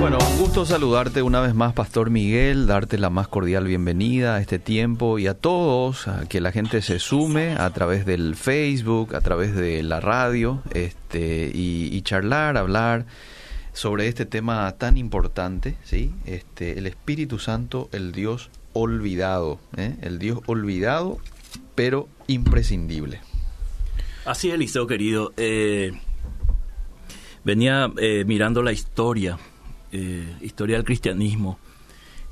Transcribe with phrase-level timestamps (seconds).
[0.00, 4.40] Bueno, un gusto saludarte una vez más, Pastor Miguel, darte la más cordial bienvenida a
[4.40, 9.16] este tiempo y a todos, a que la gente se sume a través del Facebook,
[9.16, 13.06] a través de la radio, este, y, charlar, hablar
[13.72, 16.12] sobre este tema tan importante, ¿sí?
[16.26, 19.96] Este, el Espíritu Santo, el Dios olvidado, ¿eh?
[20.02, 21.18] el Dios olvidado,
[21.74, 23.20] pero imprescindible.
[24.24, 25.32] Así es, Eliseo querido.
[25.36, 25.90] Eh,
[27.44, 29.38] venía eh, mirando la historia,
[29.92, 31.58] eh, historia del cristianismo,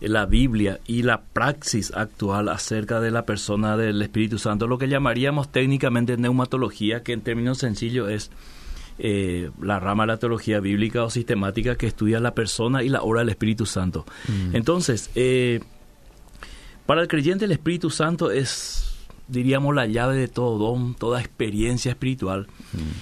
[0.01, 4.79] eh, la Biblia y la praxis actual acerca de la persona del Espíritu Santo, lo
[4.79, 8.30] que llamaríamos técnicamente neumatología, que en términos sencillos es
[8.98, 13.02] eh, la rama de la teología bíblica o sistemática que estudia la persona y la
[13.02, 14.07] obra del Espíritu Santo.
[14.27, 14.57] Mm.
[14.57, 15.60] Entonces, eh,
[16.87, 18.85] para el creyente el Espíritu Santo es,
[19.29, 22.47] diríamos, la llave de todo don, toda experiencia espiritual.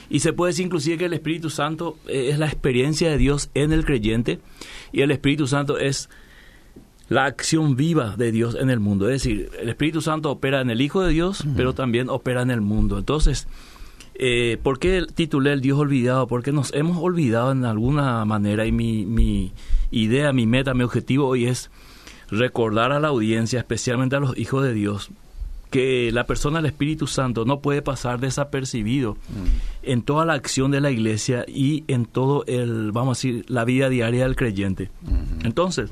[0.09, 3.73] Y se puede decir inclusive que el Espíritu Santo es la experiencia de Dios en
[3.73, 4.41] el creyente
[4.93, 6.09] y el Espíritu Santo es
[7.09, 9.09] la acción viva de Dios en el mundo.
[9.09, 12.51] Es decir, el Espíritu Santo opera en el Hijo de Dios, pero también opera en
[12.51, 12.99] el mundo.
[12.99, 13.47] Entonces,
[14.15, 16.27] eh, ¿por qué titulé el Dios olvidado?
[16.27, 19.53] Porque nos hemos olvidado en alguna manera y mi, mi
[19.91, 21.71] idea, mi meta, mi objetivo hoy es
[22.31, 25.11] recordar a la audiencia, especialmente a los hijos de Dios,
[25.75, 29.17] que la persona del Espíritu Santo no puede pasar desapercibido
[29.83, 33.65] en toda la acción de la iglesia y en todo el, vamos a decir, la
[33.65, 34.93] vida diaria del creyente.
[35.43, 35.91] Entonces,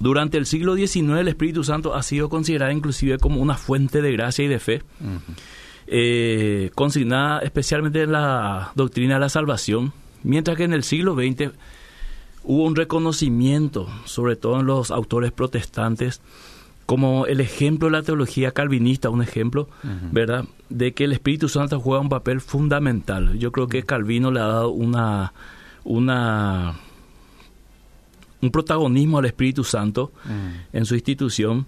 [0.00, 4.10] durante el siglo XIX el Espíritu Santo ha sido considerado inclusive como una fuente de
[4.10, 4.82] gracia y de fe,
[5.86, 9.92] eh, consignada especialmente en la doctrina de la salvación,
[10.24, 11.52] mientras que en el siglo XX
[12.42, 16.20] hubo un reconocimiento, sobre todo en los autores protestantes,
[16.90, 19.68] como el ejemplo de la teología calvinista, un ejemplo,
[20.10, 23.38] ¿verdad?, de que el Espíritu Santo juega un papel fundamental.
[23.38, 25.32] Yo creo que Calvino le ha dado una,
[25.84, 26.80] una
[28.40, 30.10] un protagonismo al Espíritu Santo
[30.72, 31.66] en su institución,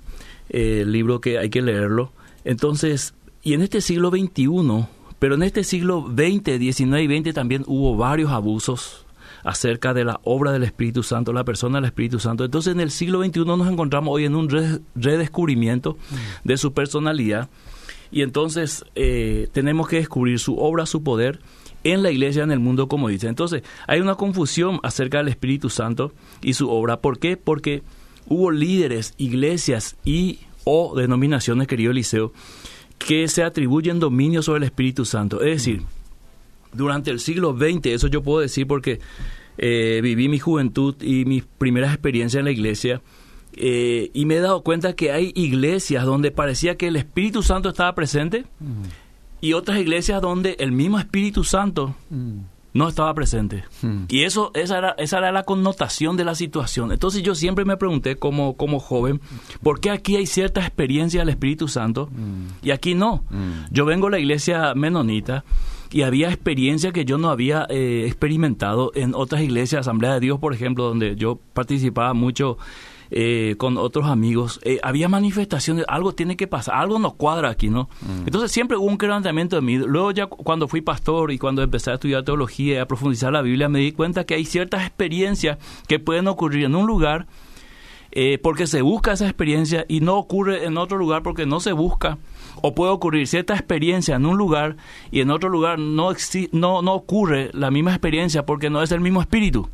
[0.49, 2.11] eh, el libro que hay que leerlo.
[2.45, 3.15] Entonces,
[3.45, 4.89] y en este siglo XXI,
[5.21, 9.02] pero en este siglo XX, XIX y XX también hubo varios abusos
[9.45, 12.45] acerca de la obra del Espíritu Santo, la persona del Espíritu Santo.
[12.45, 15.97] Entonces en el siglo XXI nos encontramos hoy en un re- redescubrimiento
[16.45, 17.49] de su personalidad
[18.11, 21.41] y entonces eh, tenemos que descubrir su obra, su poder
[21.85, 23.27] en la iglesia, en el mundo, como dice.
[23.29, 27.01] Entonces hay una confusión acerca del Espíritu Santo y su obra.
[27.01, 27.37] ¿Por qué?
[27.37, 27.83] Porque
[28.29, 32.33] hubo líderes, iglesias y o denominaciones, querido Eliseo,
[32.99, 35.41] que se atribuyen dominio sobre el Espíritu Santo.
[35.43, 35.83] Es decir,
[36.73, 39.01] durante el siglo XX, eso yo puedo decir porque
[39.59, 43.03] eh, viví mi juventud y mis primeras experiencias en la iglesia,
[43.55, 47.69] eh, y me he dado cuenta que hay iglesias donde parecía que el Espíritu Santo
[47.69, 48.47] estaba presente
[49.41, 51.95] y otras iglesias donde el mismo Espíritu Santo
[52.73, 53.65] no estaba presente.
[54.09, 56.93] Y eso, esa era, esa era la connotación de la situación.
[56.93, 59.21] Entonces yo siempre me pregunté como, como joven,
[59.63, 62.09] ¿por qué aquí hay cierta experiencia del Espíritu Santo
[62.63, 63.25] y aquí no?
[63.71, 65.45] Yo vengo a la iglesia menonita
[65.93, 70.39] y había experiencia que yo no había eh, experimentado en otras iglesias, Asamblea de Dios,
[70.39, 72.57] por ejemplo, donde yo participaba mucho
[73.15, 77.69] eh, con otros amigos, eh, había manifestaciones, algo tiene que pasar, algo nos cuadra aquí,
[77.69, 77.91] ¿no?
[78.25, 79.77] Entonces siempre hubo un quebrantamiento de mí.
[79.77, 83.31] Luego ya cu- cuando fui pastor y cuando empecé a estudiar teología y a profundizar
[83.31, 85.59] la Biblia, me di cuenta que hay ciertas experiencias
[85.89, 87.27] que pueden ocurrir en un lugar
[88.13, 91.73] eh, porque se busca esa experiencia y no ocurre en otro lugar porque no se
[91.73, 92.17] busca.
[92.61, 94.77] O puede ocurrir cierta experiencia en un lugar
[95.11, 96.13] y en otro lugar no,
[96.53, 99.69] no, no ocurre la misma experiencia porque no es el mismo espíritu.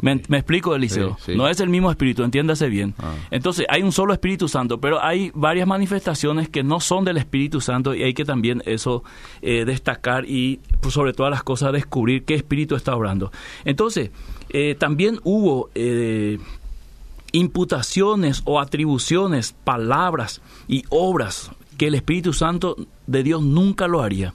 [0.00, 1.16] Me, me explico, Eliseo.
[1.18, 1.36] Sí, sí.
[1.36, 2.94] No es el mismo espíritu, entiéndase bien.
[2.98, 3.14] Ah.
[3.30, 7.60] Entonces, hay un solo Espíritu Santo, pero hay varias manifestaciones que no son del Espíritu
[7.60, 9.04] Santo y hay que también eso
[9.42, 13.30] eh, destacar y, pues, sobre todas las cosas, descubrir qué espíritu está obrando.
[13.64, 14.10] Entonces,
[14.50, 16.38] eh, también hubo eh,
[17.32, 22.76] imputaciones o atribuciones, palabras y obras que el Espíritu Santo
[23.06, 24.34] de Dios nunca lo haría.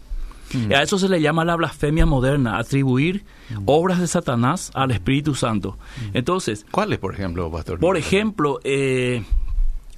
[0.75, 3.24] A eso se le llama la blasfemia moderna, atribuir
[3.66, 5.78] obras de Satanás al Espíritu Santo.
[6.13, 7.79] Entonces, ¿Cuáles, por ejemplo, Pastor?
[7.79, 9.23] por ejemplo, eh,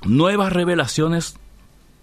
[0.05, 1.37] nuevas revelaciones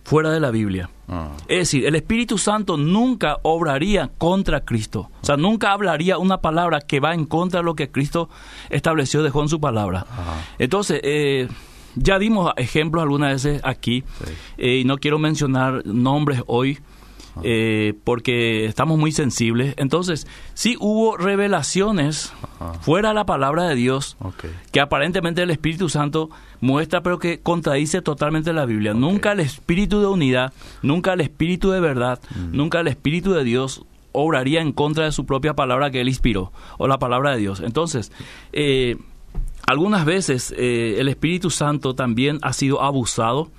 [0.05, 0.91] fuera de la Biblia.
[1.09, 1.29] Ah.
[1.47, 5.11] Es decir, el Espíritu Santo nunca obraría contra Cristo.
[5.23, 8.29] O sea, nunca hablaría una palabra que va en contra de lo que Cristo
[8.71, 10.07] estableció, dejó en su palabra.
[10.11, 10.45] Ajá.
[10.59, 11.49] Entonces, eh,
[11.97, 14.33] ya dimos ejemplos algunas veces aquí, Sí.
[14.59, 16.79] eh, y no quiero mencionar nombres hoy,
[17.45, 19.75] eh, porque estamos muy sensibles.
[19.79, 22.75] Entonces, sí hubo revelaciones Ajá.
[22.81, 24.17] fuera de la palabra de Dios
[24.73, 26.29] que aparentemente el Espíritu Santo
[26.61, 28.95] muestra, pero que contradice totalmente la Biblia.
[28.95, 30.53] Nunca el Espíritu de unidad,
[30.83, 32.21] nunca el Espíritu de verdad,
[32.53, 36.53] nunca el Espíritu de Dios obraría en contra de su propia palabra que él inspiró,
[36.79, 37.61] o la palabra de Dios.
[37.61, 38.11] Entonces,
[38.53, 38.97] eh,
[39.67, 43.51] algunas veces eh, el Espíritu Santo también ha sido abusado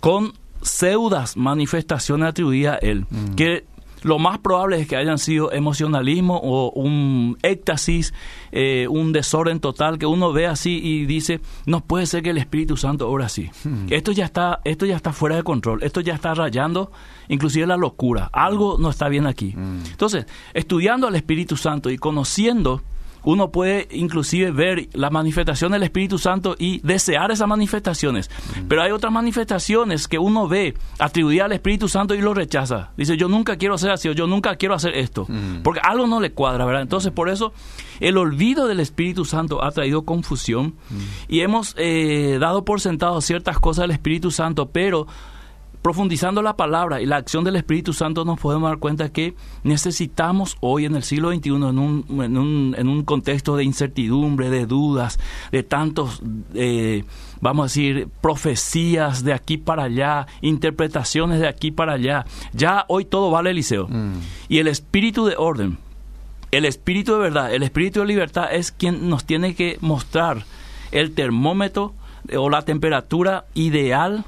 [0.00, 3.34] con pseudas manifestaciones atribuidas a él, mm.
[3.34, 3.64] que
[4.02, 8.14] lo más probable es que hayan sido emocionalismo o un éxtasis,
[8.52, 12.38] eh, un desorden total, que uno ve así y dice, no puede ser que el
[12.38, 13.50] Espíritu Santo obra así.
[13.64, 13.86] Hmm.
[13.90, 16.90] Esto, ya está, esto ya está fuera de control, esto ya está rayando
[17.28, 18.30] inclusive la locura.
[18.32, 19.52] Algo no está bien aquí.
[19.54, 19.84] Hmm.
[19.90, 22.82] Entonces, estudiando al Espíritu Santo y conociendo
[23.24, 28.30] uno puede inclusive ver la manifestación del Espíritu Santo y desear esas manifestaciones.
[28.68, 32.90] Pero hay otras manifestaciones que uno ve atribuidas al Espíritu Santo y lo rechaza.
[32.96, 35.26] Dice, yo nunca quiero ser así, o yo nunca quiero hacer esto,
[35.62, 36.82] porque algo no le cuadra, ¿verdad?
[36.82, 37.52] Entonces, por eso
[38.00, 40.74] el olvido del Espíritu Santo ha traído confusión
[41.28, 45.06] y hemos eh, dado por sentado ciertas cosas del Espíritu Santo, pero
[45.82, 50.56] profundizando la palabra y la acción del Espíritu Santo nos podemos dar cuenta que necesitamos
[50.60, 54.66] hoy en el siglo XXI, en un, en un, en un contexto de incertidumbre, de
[54.66, 55.18] dudas,
[55.52, 56.22] de tantos,
[56.54, 57.04] eh,
[57.40, 63.06] vamos a decir, profecías de aquí para allá, interpretaciones de aquí para allá, ya hoy
[63.06, 63.88] todo vale Eliseo.
[63.88, 64.20] Mm.
[64.48, 65.78] Y el espíritu de orden,
[66.50, 70.44] el espíritu de verdad, el espíritu de libertad es quien nos tiene que mostrar
[70.92, 71.94] el termómetro
[72.36, 74.24] o la temperatura ideal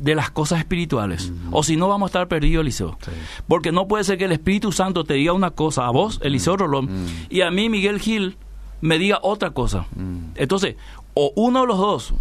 [0.00, 1.32] de las cosas espirituales.
[1.50, 2.98] O si no, vamos a estar perdidos, Eliseo.
[3.46, 6.56] Porque no puede ser que el Espíritu Santo te diga una cosa a vos, Eliseo
[6.56, 8.36] Rolón, y a mí, Miguel Gil,
[8.80, 9.86] me diga otra cosa.
[10.34, 10.76] Entonces,
[11.14, 12.14] o uno de los dos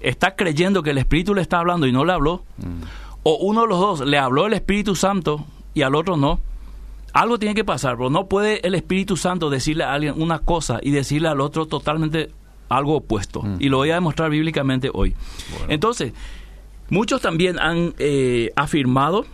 [0.00, 2.42] está creyendo que el Espíritu le está hablando y no le habló,
[3.22, 5.44] o uno de los dos le habló el Espíritu Santo
[5.74, 6.40] y al otro no.
[7.12, 10.78] Algo tiene que pasar, pero no puede el Espíritu Santo decirle a alguien una cosa
[10.80, 12.30] y decirle al otro totalmente
[12.68, 13.42] algo opuesto.
[13.58, 15.14] Y lo voy a demostrar bíblicamente hoy.
[15.68, 16.12] Entonces,
[16.90, 19.24] Muchos también han eh, afirmado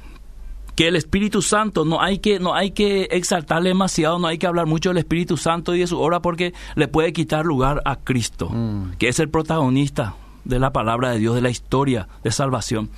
[0.77, 4.47] que el Espíritu Santo no hay que no hay que exaltarle demasiado, no hay que
[4.47, 7.97] hablar mucho del Espíritu Santo y de su obra porque le puede quitar lugar a
[7.97, 8.97] Cristo, mm.
[8.99, 10.15] que es el protagonista
[10.45, 12.91] de la palabra de Dios, de la historia de salvación.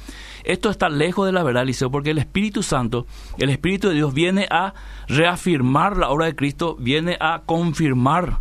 [0.44, 3.06] Esto está lejos de la verdad, Eliseo, porque el Espíritu Santo,
[3.38, 4.74] el Espíritu de Dios viene a
[5.06, 8.40] reafirmar la obra de Cristo, viene a confirmar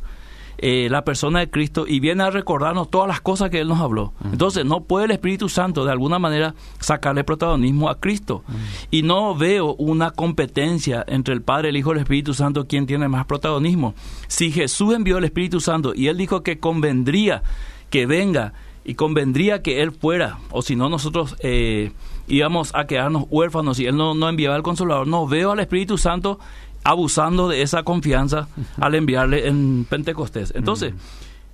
[0.59, 3.79] eh, la persona de Cristo y viene a recordarnos todas las cosas que Él nos
[3.79, 4.13] habló.
[4.31, 8.43] Entonces, no puede el Espíritu Santo de alguna manera sacarle protagonismo a Cristo.
[8.89, 12.87] Y no veo una competencia entre el Padre, el Hijo y el Espíritu Santo, quién
[12.87, 13.93] tiene más protagonismo.
[14.27, 17.43] Si Jesús envió el Espíritu Santo y Él dijo que convendría
[17.89, 21.91] que venga y convendría que Él fuera, o si no nosotros eh,
[22.27, 25.97] íbamos a quedarnos huérfanos y Él no, no enviaba al Consolador, no veo al Espíritu
[25.97, 26.39] Santo
[26.87, 28.47] abusando de esa confianza
[28.79, 30.53] al enviarle en Pentecostés.
[30.55, 30.93] Entonces,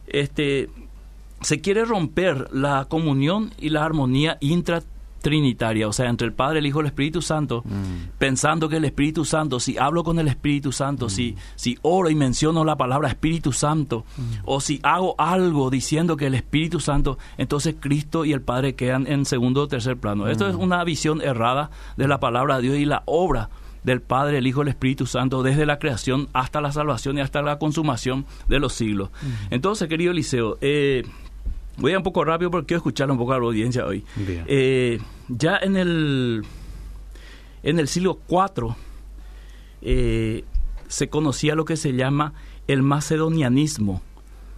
[0.05, 0.69] este
[1.41, 6.67] se quiere romper la comunión y la armonía intratrinitaria, o sea, entre el Padre, el
[6.67, 7.63] Hijo y el Espíritu Santo,
[8.19, 12.15] pensando que el Espíritu Santo, si hablo con el Espíritu Santo, si, si oro y
[12.15, 14.05] menciono la palabra Espíritu Santo,
[14.45, 19.07] o si hago algo diciendo que el Espíritu Santo, entonces Cristo y el Padre quedan
[19.07, 20.27] en segundo o tercer plano.
[20.27, 23.49] Esto es una visión errada de la palabra de Dios y la obra
[23.83, 27.21] del Padre, el Hijo y el Espíritu Santo desde la creación hasta la salvación y
[27.21, 29.09] hasta la consumación de los siglos.
[29.49, 31.03] Entonces, querido Eliseo, eh,
[31.77, 34.05] voy a un poco rápido porque quiero escuchar un poco a la audiencia hoy.
[34.17, 36.45] Eh, ya en el,
[37.63, 38.75] en el siglo IV
[39.81, 40.43] eh,
[40.87, 42.33] se conocía lo que se llama
[42.67, 44.01] el macedonianismo,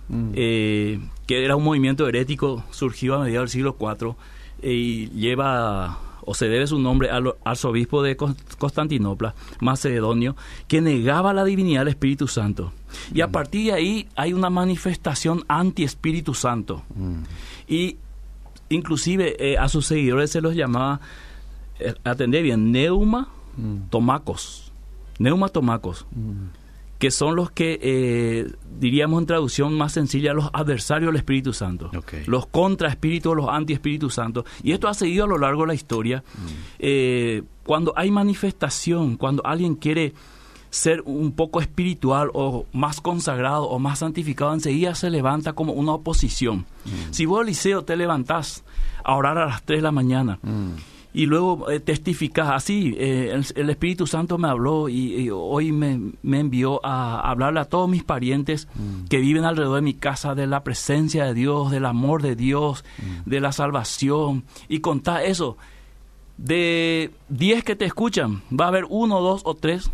[0.10, 0.34] mm.
[0.34, 4.16] que era un movimiento herético surgido a mediados del siglo IV
[4.62, 10.36] y lleva o se debe su nombre al arzobispo de Constantinopla, Macedonio,
[10.68, 12.72] que negaba la divinidad del Espíritu Santo.
[13.14, 13.32] Y a mm.
[13.32, 16.84] partir de ahí hay una manifestación anti-Espíritu Santo.
[16.96, 17.24] Mm.
[17.68, 17.98] Y
[18.70, 21.00] inclusive eh, a sus seguidores se los llamaba,
[21.80, 23.90] eh, atendé bien, neuma mm.
[23.90, 24.72] tomacos.
[25.20, 26.06] Neuma tomacos
[27.00, 31.92] que son los que, eh, diríamos en traducción más sencilla, los adversarios del Espíritu Santo,
[32.26, 34.46] los contra espíritus, los anti Espíritu Santo.
[34.64, 36.24] Y esto ha seguido a lo largo de la historia.
[36.36, 36.48] Mm.
[36.80, 40.14] Eh, cuando hay manifestación, cuando alguien quiere
[40.70, 45.94] ser un poco espiritual o más consagrado o más santificado, enseguida se levanta como una
[45.94, 46.66] oposición.
[46.86, 47.12] Mm.
[47.12, 48.64] Si vos, Eliseo, te levantás
[49.04, 52.94] a orar a las 3 de la mañana, mm y luego eh, testificas así.
[52.98, 58.04] Eh, el, Espíritu Santo me habló y, hoy me, envió a hablarle a todos mis
[58.04, 59.06] parientes mm.
[59.06, 62.84] que viven alrededor de mi casa de la presencia de Dios, del amor de Dios,
[62.98, 63.30] mm.
[63.30, 64.44] de la salvación.
[64.68, 65.56] Y contá eso.
[66.38, 69.90] De 10 que te escuchan, va a haber uno, dos o tres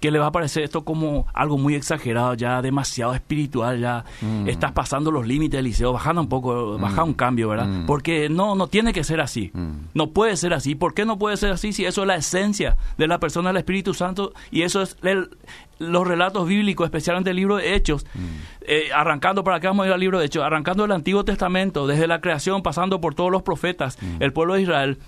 [0.00, 4.48] que le va a parecer esto como algo muy exagerado, ya demasiado espiritual, ya mm.
[4.48, 6.80] estás pasando los límites del liceo, bajando un poco, mm.
[6.80, 7.66] baja un cambio, ¿verdad?
[7.66, 7.86] Mm.
[7.86, 9.52] Porque no, no tiene que ser así,
[9.94, 10.74] no puede ser así.
[10.74, 13.58] ¿Por qué no puede ser así si eso es la esencia de la persona del
[13.58, 15.30] Espíritu Santo y eso es el,
[15.78, 18.18] los relatos bíblicos, especialmente el libro de Hechos, mm.
[18.62, 20.44] eh, arrancando, ¿para qué vamos a ir al libro de Hechos?
[20.44, 24.22] Arrancando el Antiguo Testamento, desde la creación, pasando por todos los profetas, mm.
[24.22, 24.98] el pueblo de Israel,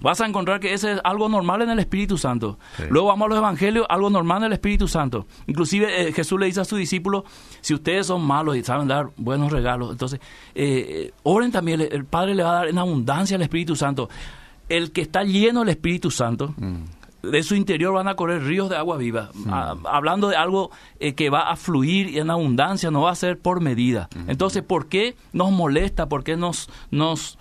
[0.00, 2.58] vas a encontrar que ese es algo normal en el Espíritu Santo.
[2.90, 5.26] Luego vamos a los evangelios, algo normal en el Espíritu Santo.
[5.46, 7.24] Inclusive eh, Jesús le dice a sus discípulos,
[7.60, 10.20] si ustedes son malos y saben dar buenos regalos, entonces
[10.54, 14.08] eh, oren también, el Padre le va a dar en abundancia al Espíritu Santo.
[14.68, 17.30] El que está lleno del Espíritu Santo, mm.
[17.30, 19.30] de su interior van a correr ríos de agua viva.
[19.34, 19.86] Mm.
[19.86, 20.70] Hablando de algo
[21.00, 24.08] eh, que va a fluir en abundancia, no va a ser por medida.
[24.14, 24.30] Mm.
[24.30, 26.08] Entonces, ¿por qué nos molesta?
[26.08, 27.38] ¿Por qué nos, nos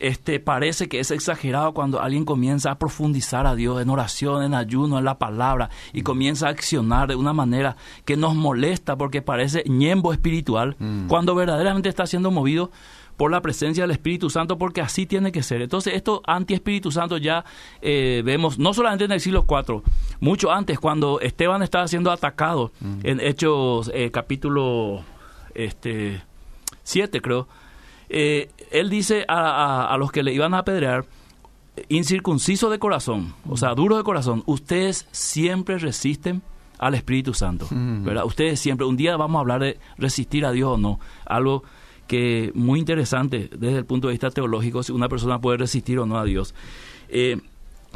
[0.00, 4.54] este, parece que es exagerado cuando alguien comienza a profundizar a Dios en oración, en
[4.54, 9.22] ayuno, en la palabra y comienza a accionar de una manera que nos molesta porque
[9.22, 11.06] parece ñembo espiritual, mm.
[11.06, 12.70] cuando verdaderamente está siendo movido
[13.16, 15.60] por la presencia del Espíritu Santo, porque así tiene que ser.
[15.60, 17.44] Entonces, esto anti-Espíritu Santo ya
[17.82, 19.82] eh, vemos, no solamente en el siglo IV,
[20.20, 23.00] mucho antes, cuando Esteban estaba siendo atacado, mm.
[23.02, 25.04] en Hechos eh, capítulo
[25.54, 26.22] este,
[26.82, 27.46] 7, creo,
[28.10, 31.06] eh, él dice a, los que le iban a apedrear,
[31.88, 36.42] incircunciso de corazón, o sea, duro de corazón, ustedes siempre resisten
[36.78, 38.04] al Espíritu Santo, mm.
[38.04, 38.24] ¿verdad?
[38.24, 41.62] Ustedes siempre, un día vamos a hablar de resistir a Dios o no, algo
[42.08, 46.06] que muy interesante desde el punto de vista teológico, si una persona puede resistir o
[46.06, 46.54] no a Dios.
[47.08, 47.38] Eh,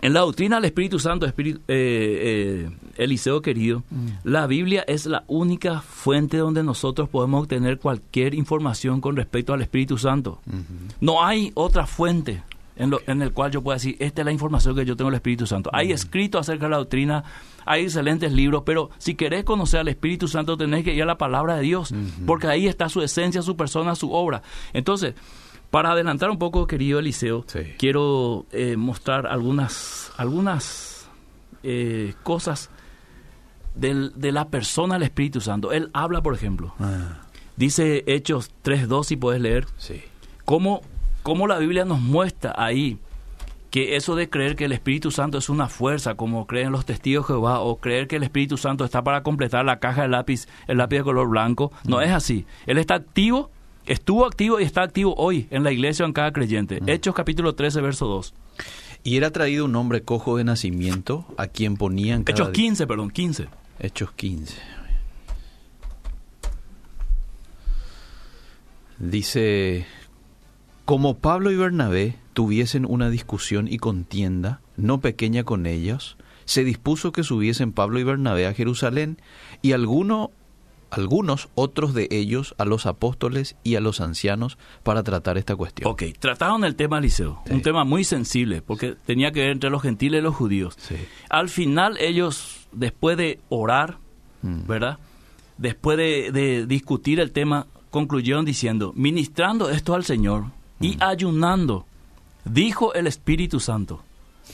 [0.03, 4.07] en la doctrina del Espíritu Santo, Espíritu, eh, eh, Eliseo querido, mm.
[4.25, 9.63] la Biblia es la única fuente donde nosotros podemos obtener cualquier información con respecto al
[9.63, 10.41] Espíritu Santo.
[11.01, 12.43] No hay otra fuente
[12.77, 15.11] en, lo, en el cual yo pueda decir, esta es la información que yo tengo
[15.11, 15.71] del Espíritu Santo.
[15.73, 17.25] Hay escrito acerca de la doctrina,
[17.65, 21.19] hay excelentes libros, pero si querés conocer al Espíritu Santo tenés que ir a la
[21.19, 21.95] palabra de Dios,
[22.27, 24.43] porque ahí está su esencia, su persona, su obra.
[24.73, 25.15] Entonces,
[25.75, 27.45] para adelantar un poco, querido Eliseo,
[27.79, 31.11] quiero eh, mostrar algunas, algunas
[31.65, 32.71] eh, cosas
[33.75, 35.73] de la persona del Espíritu Santo.
[35.73, 36.77] Él habla, por ejemplo.
[36.79, 37.23] Ah.
[37.57, 39.67] Dice Hechos 3.2, si puedes leer.
[39.77, 40.01] Sí.
[40.45, 40.81] Cómo,
[41.25, 43.01] cómo la Biblia nos muestra ahí
[43.73, 47.27] que eso de creer que el Espíritu Santo es una fuerza, como creen los testigos
[47.27, 50.47] de Jehová, o creer que el Espíritu Santo está para completar la caja de lápiz,
[50.69, 52.03] el lápiz de color blanco, no mm.
[52.03, 52.47] es así.
[52.67, 53.51] Él está activo
[53.87, 56.81] estuvo activo y está activo hoy en la iglesia o en cada creyente.
[56.87, 58.35] Hechos capítulo 13, verso 2.
[59.03, 63.11] Y era traído un hombre cojo de nacimiento a quien ponían cada Hechos 15, perdón,
[63.11, 63.49] 15.
[63.79, 64.55] Hechos 15.
[68.99, 69.87] Dice,
[70.85, 77.13] como Pablo y Bernabé tuviesen una discusión y contienda, no pequeña con ellos, se dispuso
[77.13, 79.19] que subiesen Pablo y Bernabé a Jerusalén,
[79.63, 80.31] y alguno
[80.95, 85.91] algunos, otros de ellos, a los apóstoles y a los ancianos para tratar esta cuestión.
[85.91, 89.83] Ok, trataron el tema, Liceo, un tema muy sensible, porque tenía que ver entre los
[89.83, 90.77] gentiles y los judíos.
[91.29, 93.99] Al final ellos, después de orar,
[94.43, 94.67] mm.
[94.67, 94.99] ¿verdad?
[95.59, 100.47] Después de, discutir el tema, concluyeron diciendo, ministrando esto al Señor
[100.81, 101.03] y mm.
[101.03, 101.87] ayunando,
[102.45, 104.03] dijo el Espíritu Santo.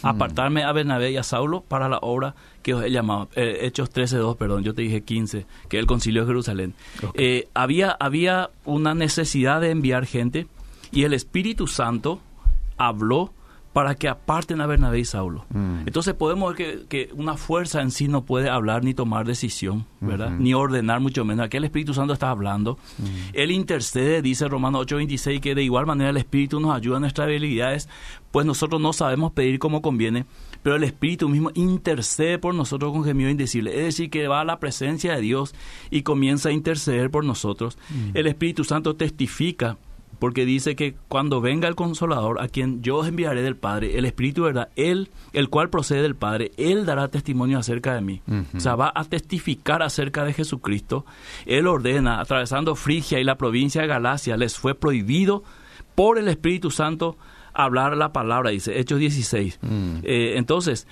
[0.02, 3.28] Apartarme a Bernabé y a Saulo para la obra que os he llamado.
[3.34, 6.74] Eh, Hechos 13.2, perdón, yo te dije 15, que es el concilio de Jerusalén.
[7.14, 10.46] Eh, había, había una necesidad de enviar gente
[10.92, 12.20] y el Espíritu Santo
[12.76, 13.32] habló
[13.72, 15.44] para que aparten a Bernabé y Saulo.
[15.50, 15.82] Mm.
[15.86, 20.30] Entonces podemos ver que, una fuerza en sí no puede hablar ni tomar decisión, ¿verdad?
[20.30, 21.46] Ni ordenar, mucho menos.
[21.46, 22.78] Aquí el Espíritu Santo está hablando.
[22.98, 23.04] Mm.
[23.32, 27.26] Él intercede, dice Romanos 8:26, que de igual manera el Espíritu nos ayuda en nuestras
[27.26, 27.88] habilidades,
[28.32, 30.26] pues nosotros no sabemos pedir como conviene,
[30.62, 33.70] pero el Espíritu mismo intercede por nosotros con gemido indecible.
[33.70, 35.54] Es decir, que va a la presencia de Dios
[35.90, 37.78] y comienza a interceder por nosotros.
[37.88, 38.10] Mm.
[38.16, 39.78] El Espíritu Santo testifica
[40.20, 44.04] porque dice que cuando venga el consolador, a quien yo os enviaré del Padre, el
[44.04, 48.22] Espíritu verdad, él, el cual procede del Padre, él dará testimonio acerca de mí.
[48.54, 51.06] O sea, va a testificar acerca de Jesucristo.
[51.46, 55.42] Él ordena, atravesando Frigia y la provincia de Galacia, les fue prohibido
[55.94, 57.16] por el Espíritu Santo
[57.54, 59.58] hablar la palabra, dice Hechos 16.
[59.62, 59.96] Mm.
[60.02, 60.86] Eh, entonces,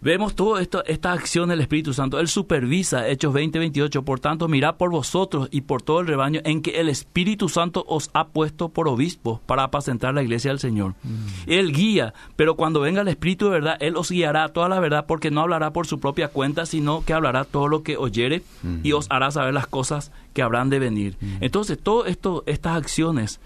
[0.00, 2.20] Vemos toda esta acción del Espíritu Santo.
[2.20, 4.02] Él supervisa, Hechos 20, 28.
[4.02, 7.84] Por tanto, mirad por vosotros y por todo el rebaño en que el Espíritu Santo
[7.88, 10.94] os ha puesto por obispo para apacentar la iglesia del Señor.
[11.02, 11.50] Mm.
[11.50, 14.80] Él guía, pero cuando venga el Espíritu de verdad, Él os guiará a toda la
[14.80, 18.42] verdad porque no hablará por su propia cuenta, sino que hablará todo lo que oyere
[18.82, 21.16] y os hará saber las cosas que habrán de venir.
[21.20, 21.36] Mm.
[21.40, 22.10] Entonces, todas
[22.46, 23.40] estas acciones,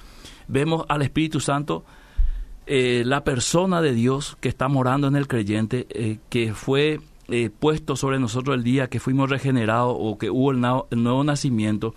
[0.48, 1.84] vemos al Espíritu Santo
[2.66, 7.50] eh, la persona de Dios que está morando en el creyente, eh, que fue eh,
[7.50, 11.94] puesto sobre nosotros el día que fuimos regenerados o que hubo el, nuevo nacimiento.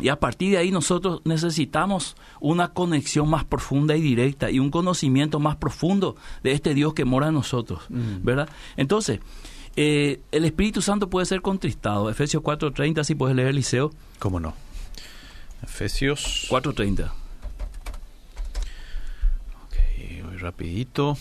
[0.00, 4.70] Y a partir de ahí nosotros necesitamos una conexión más profunda y directa y un
[4.70, 6.14] conocimiento más profundo
[6.44, 8.22] de este Dios que mora en nosotros, mm.
[8.24, 8.48] ¿verdad?
[8.76, 9.20] Entonces,
[9.80, 12.10] Eh, el Espíritu Santo puede ser contristado.
[12.10, 13.92] Efesios 4.30, si puedes leer Eliseo.
[14.18, 14.52] ¿Cómo no?
[15.62, 17.12] Efesios 4.30.
[19.62, 19.76] Ok,
[20.24, 21.16] voy rapidito.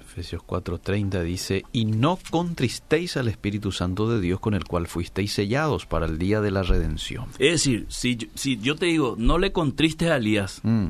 [0.00, 5.32] Efesios 4:30 dice, y no contristéis al Espíritu Santo de Dios con el cual fuisteis
[5.32, 7.26] sellados para el día de la redención.
[7.38, 10.88] Es decir, si, yo- si yo te digo, no le contristes a Elías, Mm,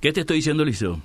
[0.00, 1.00] ¿qué te estoy diciendo, Eliseo?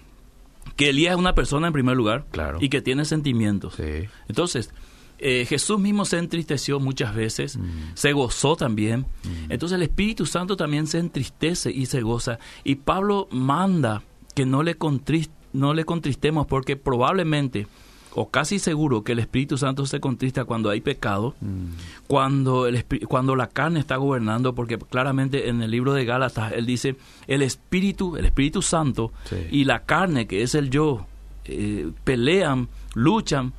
[0.75, 2.57] Que Elías es una persona en primer lugar Claro.
[2.62, 3.75] y que tiene sentimientos.
[3.75, 4.07] sí.
[4.27, 4.72] Entonces,
[5.19, 7.57] eh, Jesús mismo se entristeció muchas veces,
[7.93, 9.05] se gozó también.
[9.50, 12.38] Entonces el Espíritu Santo también se entristece y se goza.
[12.65, 14.03] Y Pablo manda
[14.34, 17.67] que no le, contris- no le contristemos porque probablemente,
[18.13, 21.35] o casi seguro, que el Espíritu Santo se contrista cuando hay pecado,
[22.07, 26.65] cuando, el, cuando la carne está gobernando, porque claramente en el libro de Gálatas él
[26.65, 26.95] dice,
[27.27, 29.35] el Espíritu, el Espíritu Santo Sí.
[29.51, 31.05] y la carne, que es el yo,
[31.45, 33.53] eh, pelean, luchan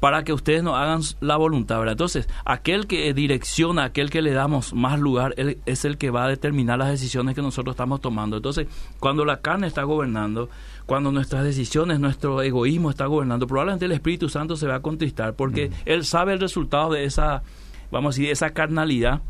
[0.00, 1.92] para que ustedes no hagan la voluntad, ¿verdad?
[1.92, 6.24] Entonces, aquel que direcciona, aquel que le damos más lugar, él es el que va
[6.24, 8.38] a determinar las decisiones que nosotros estamos tomando.
[8.38, 8.66] Entonces,
[8.98, 10.48] cuando la carne está gobernando,
[10.90, 15.34] cuando nuestras decisiones, nuestro egoísmo está gobernando, probablemente el Espíritu Santo se va a contristar
[15.34, 17.44] porque él sabe el resultado de esa,
[17.92, 19.22] vamos a decir, esa carnalidad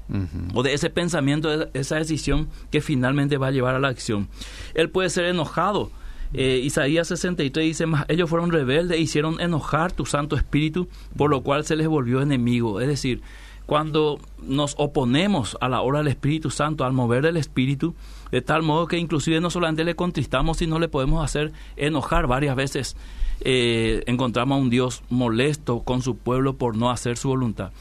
[0.55, 4.29] o de ese pensamiento, de esa decisión que finalmente va a llevar a la acción.
[4.73, 5.91] Él puede ser enojado.
[6.33, 11.29] Eh, Isaías 63 dice, más ellos fueron rebeldes e hicieron enojar tu Santo Espíritu, por
[11.29, 12.81] lo cual se les volvió enemigo.
[12.81, 13.21] Es decir,
[13.67, 17.95] cuando nos oponemos a la obra del Espíritu Santo, al mover del Espíritu,
[18.31, 22.57] de tal modo que inclusive no solamente le contristamos, sino le podemos hacer enojar varias
[22.57, 22.97] veces.
[23.43, 27.73] Eh, encontramos a un Dios molesto con su pueblo por no hacer su voluntad.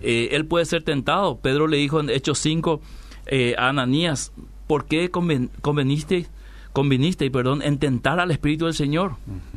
[0.00, 1.36] Eh, él puede ser tentado.
[1.38, 2.80] Pedro le dijo en Hechos 5
[3.26, 4.32] eh, a Ananías,
[4.66, 6.26] ¿por qué conven- conveniste,
[6.74, 9.12] conviniste perdón, en tentar al Espíritu del Señor?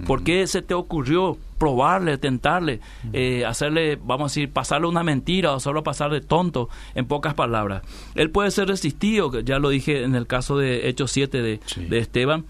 [0.05, 2.79] ¿Por qué se te ocurrió probarle, tentarle,
[3.11, 7.33] eh, hacerle, vamos a decir, pasarle una mentira o solo pasar de tonto, en pocas
[7.33, 7.81] palabras?
[8.15, 11.83] Él puede ser resistido, ya lo dije en el caso de Hechos 7 de, Sí.
[11.85, 12.45] de Esteban.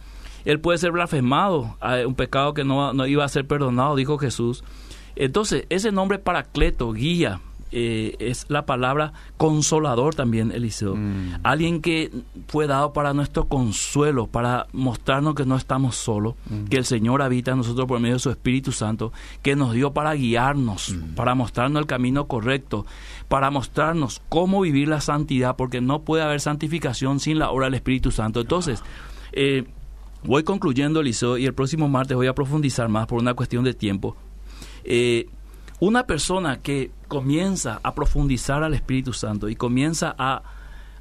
[0.45, 4.63] Él puede ser blasfemado, un pecado que no, no iba a ser perdonado, dijo Jesús.
[5.15, 10.95] Entonces, ese nombre paracleto, guía, eh, es la palabra consolador también, Eliseo.
[10.95, 11.39] Mm.
[11.43, 12.11] Alguien que
[12.47, 16.35] fue dado para nuestro consuelo, para mostrarnos que no estamos solos,
[16.69, 19.91] que el Señor habita en nosotros por medio de su Espíritu Santo, que nos dio
[19.91, 22.85] para guiarnos, para mostrarnos el camino correcto,
[23.27, 27.75] para mostrarnos cómo vivir la santidad, porque no puede haber santificación sin la obra del
[27.75, 28.41] Espíritu Santo.
[28.41, 28.81] Entonces,
[29.33, 29.65] eh,
[30.23, 33.73] voy concluyendo, Eliseo, y el próximo martes voy a profundizar más por una cuestión de
[33.73, 34.15] tiempo.
[34.83, 35.27] Eh,
[35.79, 40.41] una persona que comienza a profundizar al Espíritu Santo y comienza a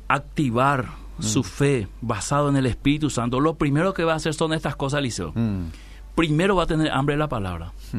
[0.08, 4.52] activar su fe basado en el Espíritu Santo, lo primero que va a hacer son
[4.52, 5.32] estas cosas, Eliseo.
[5.34, 5.68] Mm,
[6.14, 7.72] Primero va a tener hambre de la palabra.
[7.92, 7.98] mm,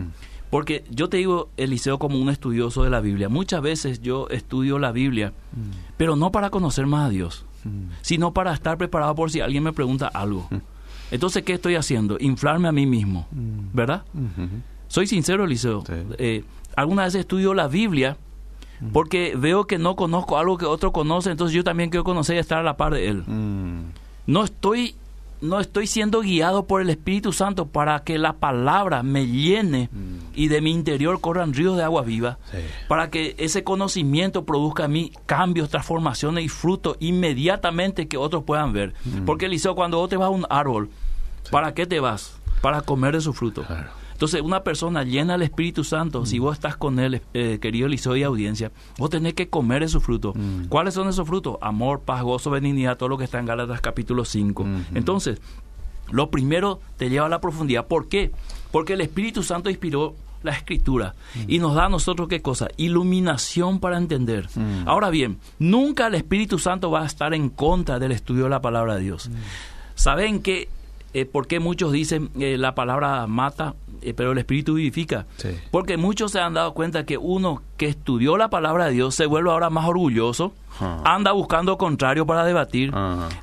[0.49, 3.27] Porque yo te digo, Eliseo, como un estudioso de la Biblia.
[3.27, 5.33] Muchas veces yo estudio la Biblia,
[5.97, 7.69] pero no para conocer más a Dios, mm.
[8.01, 10.47] sino para estar preparado por si alguien me pregunta algo.
[11.11, 12.17] Entonces, ¿qué estoy haciendo?
[12.19, 13.27] Inflarme a mí mismo,
[13.73, 14.03] ¿verdad?
[14.13, 14.47] Ujú.
[14.89, 15.83] Soy sincero, Eliseo.
[15.85, 15.93] Sí.
[16.17, 16.43] Eh,
[16.77, 18.15] algunas veces estudio la Biblia
[18.93, 22.39] porque veo que no conozco algo que otro conoce, entonces yo también quiero conocer y
[22.39, 23.23] estar a la par de él.
[23.25, 23.85] Mm,
[24.27, 24.93] No estoy,
[25.41, 29.89] no estoy siendo guiado por el Espíritu Santo para que la palabra me llene
[30.35, 32.57] y de mi interior corran ríos de agua viva, Sí.
[32.87, 38.73] para que ese conocimiento produzca en mí cambios, transformaciones y frutos inmediatamente que otros puedan
[38.73, 38.93] ver.
[39.25, 40.89] Porque, Eliseo, cuando vos te vas a un árbol,
[41.49, 42.37] ¿para qué te vas?
[42.61, 43.63] Para comer de su fruto.
[43.63, 43.89] Claro.
[44.17, 48.15] Entonces, una persona llena del Espíritu Santo, si vos estás con él, eh, querido Eliseo
[48.15, 50.33] y audiencia, vos tenés que comer de su fruto.
[50.33, 50.69] Mm.
[50.69, 51.57] ¿Cuáles son esos frutos?
[51.61, 54.63] Amor, paz, gozo, benignidad, todo lo que está en Gálatas capítulo 5.
[54.63, 54.71] Ujú.
[54.95, 55.39] Entonces,
[56.09, 57.85] lo primero te lleva a la profundidad.
[57.85, 58.31] ¿Por qué?
[58.71, 61.13] Porque el Espíritu Santo inspiró la escritura
[61.47, 62.69] y nos da a nosotros qué cosa?
[62.75, 64.49] Iluminación para entender.
[64.55, 64.87] Mm.
[64.87, 68.61] Ahora bien, nunca el Espíritu Santo va a estar en contra del estudio de la
[68.61, 69.29] palabra de Dios.
[69.93, 70.69] ¿Saben qué?
[71.13, 73.75] Eh, ¿Por qué muchos dicen eh, la palabra mata,
[74.13, 75.25] pero el Espíritu vivifica?
[75.37, 75.49] Sí.
[75.71, 79.25] Porque muchos se han dado cuenta que uno que estudió la palabra de Dios se
[79.25, 80.53] vuelve ahora más orgulloso.
[80.79, 82.93] Anda buscando contrario para debatir,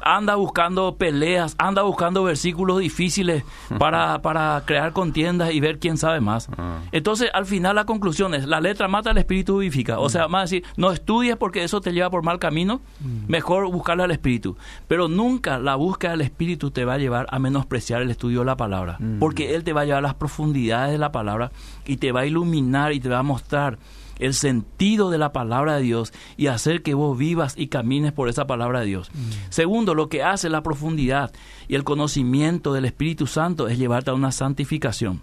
[0.01, 3.45] anda buscando peleas, anda buscando versículos difíciles
[3.79, 6.49] para, para crear contiendas y ver quién sabe más.
[6.93, 9.99] Entonces, al final la conclusión es, la letra mata, el espíritu vivifica.
[9.99, 12.81] O sea, más decir, no estudies porque eso te lleva por mal camino,
[13.27, 14.57] mejor buscarle al espíritu.
[14.89, 18.47] Pero nunca la búsqueda del espíritu te va a llevar a menospreciar el estudio de
[18.47, 21.51] la palabra, porque él te va a llevar a las profundidades de la palabra
[21.87, 23.79] y te va a iluminar y te va a mostrar
[24.19, 28.29] el sentido de la palabra de Dios y hacer que vos vivas y camines por
[28.29, 29.11] esa palabra de Dios.
[29.49, 31.33] Segundo, lo que hace la profundidad
[31.69, 35.23] y el conocimiento del Espíritu Santo es llevarte a una santificación.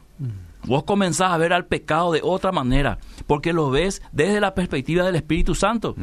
[0.64, 5.04] Vos comenzás a ver al pecado de otra manera, porque lo ves desde la perspectiva
[5.04, 5.96] del Espíritu Santo.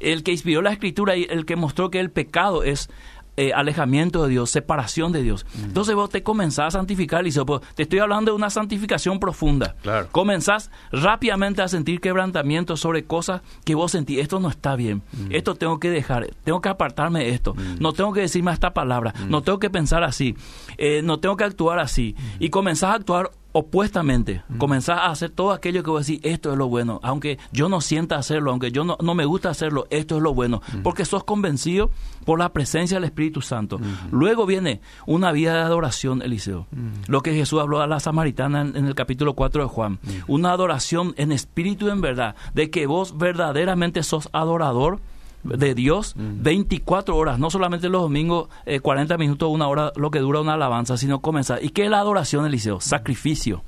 [0.00, 2.90] El que inspiró la escritura y el que mostró que el pecado es
[3.36, 5.46] eh, alejamiento de Dios, separación de Dios.
[5.62, 9.74] Entonces vos te comenzás a santificar, y pues, te estoy hablando de una santificación profunda.
[9.82, 10.08] Claro.
[10.12, 15.54] Comenzás rápidamente a sentir quebrantamiento sobre cosas que vos sentís, esto no está bien, esto
[15.54, 19.42] tengo que dejar, tengo que apartarme de esto, no tengo que decirme esta palabra, no
[19.42, 20.36] tengo que pensar así,
[20.76, 22.14] eh, no tengo que actuar así.
[22.38, 26.58] Y comenzás a actuar opuestamente, comenzás a hacer todo aquello que vos decís, esto es
[26.58, 30.16] lo bueno, aunque yo no sienta hacerlo, aunque yo no, no me gusta hacerlo, esto
[30.16, 31.90] es lo bueno, porque sos convencido
[32.24, 33.80] por la presencia del Espíritu Santo.
[34.10, 36.66] Luego viene una vida de adoración, Eliseo,
[37.06, 41.14] lo que Jesús habló a la samaritana en, el capítulo 4 de Juan, una adoración
[41.16, 45.00] en espíritu y en verdad, de que vos verdaderamente sos adorador,
[45.42, 48.48] de Dios 24 horas, no solamente los domingos,
[48.80, 51.62] 40 eh, minutos, una hora, lo que dura una alabanza, sino comenzar.
[51.62, 52.80] ¿Y qué es la adoración, Eliseo?
[52.80, 53.62] Sacrificio.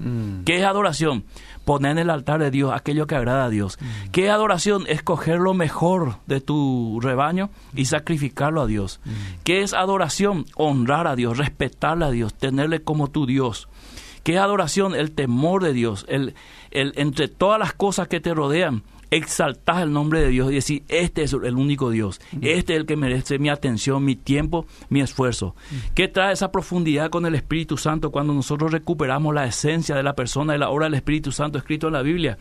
[0.44, 1.24] ¿Qué es adoración?
[1.64, 3.78] Poner en el altar de Dios aquello que agrada a Dios.
[4.12, 4.84] ¿Qué es adoración?
[4.86, 9.00] Escoger lo mejor de tu rebaño y sacrificarlo a Dios.
[9.44, 10.46] ¿Qué es adoración?
[10.56, 13.68] Honrar a Dios, respetarle a Dios, tenerle como tu Dios.
[14.22, 14.94] ¿Qué es adoración?
[14.94, 16.34] El temor de Dios, el,
[16.70, 18.82] el, entre todas las cosas que te rodean,
[19.16, 22.86] exaltar el nombre de Dios y decir, este es el único Dios, este es el
[22.86, 25.54] que merece mi atención, mi tiempo, mi esfuerzo.
[25.94, 30.14] ¿Qué trae esa profundidad con el Espíritu Santo cuando nosotros recuperamos la esencia de la
[30.14, 32.38] persona y la obra del Espíritu Santo escrito en la Biblia?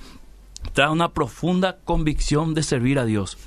[0.73, 3.37] Trae una profunda convicción de servir a Dios.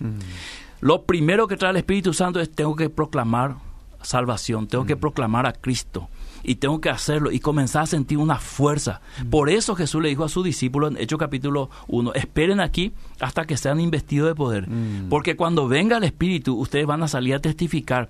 [0.80, 3.56] Lo primero que trae el Espíritu Santo es tengo que proclamar
[4.02, 6.08] salvación, tengo que proclamar a Cristo
[6.46, 9.00] y tengo que hacerlo y comenzar a sentir una fuerza.
[9.30, 13.46] Por eso Jesús le dijo a sus discípulos en Hechos capítulo 1, esperen aquí hasta
[13.46, 15.08] que sean investidos de poder, mm.
[15.08, 18.08] porque cuando venga el Espíritu ustedes van a salir a testificar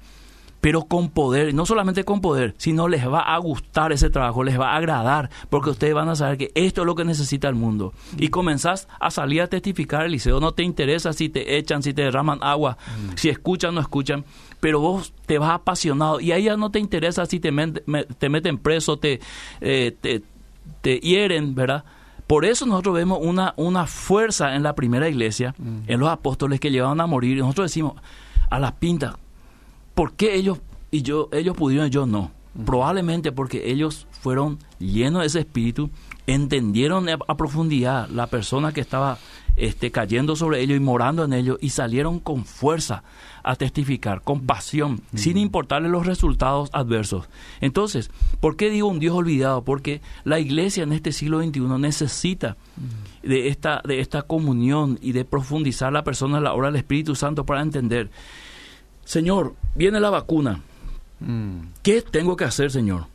[0.61, 4.59] pero con poder, no solamente con poder, sino les va a gustar ese trabajo, les
[4.59, 7.55] va a agradar, porque ustedes van a saber que esto es lo que necesita el
[7.55, 7.93] mundo.
[8.17, 11.95] Y comenzás a salir a testificar, el liceo no te interesa si te echan, si
[11.95, 13.17] te derraman agua, mm.
[13.17, 14.25] si escuchan o no escuchan,
[14.61, 17.53] pero vos te vas apasionado y a ella no te interesa si te,
[18.19, 19.21] te meten preso, te,
[19.61, 20.23] eh, te,
[20.81, 21.85] te, hieren, ¿verdad?
[22.27, 25.83] Por eso nosotros vemos una, una fuerza en la primera iglesia, mm.
[25.87, 27.37] en los apóstoles que llevaban a morir.
[27.37, 27.95] Y nosotros decimos,
[28.51, 29.15] a las pintas,
[29.97, 30.59] ¿por qué ellos
[30.93, 32.31] y yo ellos pudieron y yo no?
[32.65, 35.91] Probablemente porque ellos fueron llenos de ese espíritu,
[36.27, 39.19] entendieron a profundidad la persona que estaba
[39.57, 43.05] este, cayendo sobre ellos y morando en ellos y salieron con fuerza
[43.43, 47.29] a testificar, con pasión, sin importarle los resultados adversos.
[47.61, 49.65] Entonces, ¿por qué digo un Dios olvidado?
[49.65, 52.57] Porque la iglesia en este siglo XXI necesita
[53.23, 57.15] de esta, de esta comunión y de profundizar la persona en la obra del Espíritu
[57.15, 58.11] Santo para entender,
[59.05, 60.63] Señor, viene la vacuna.
[61.83, 63.07] ¿Qué tengo que hacer, Señor?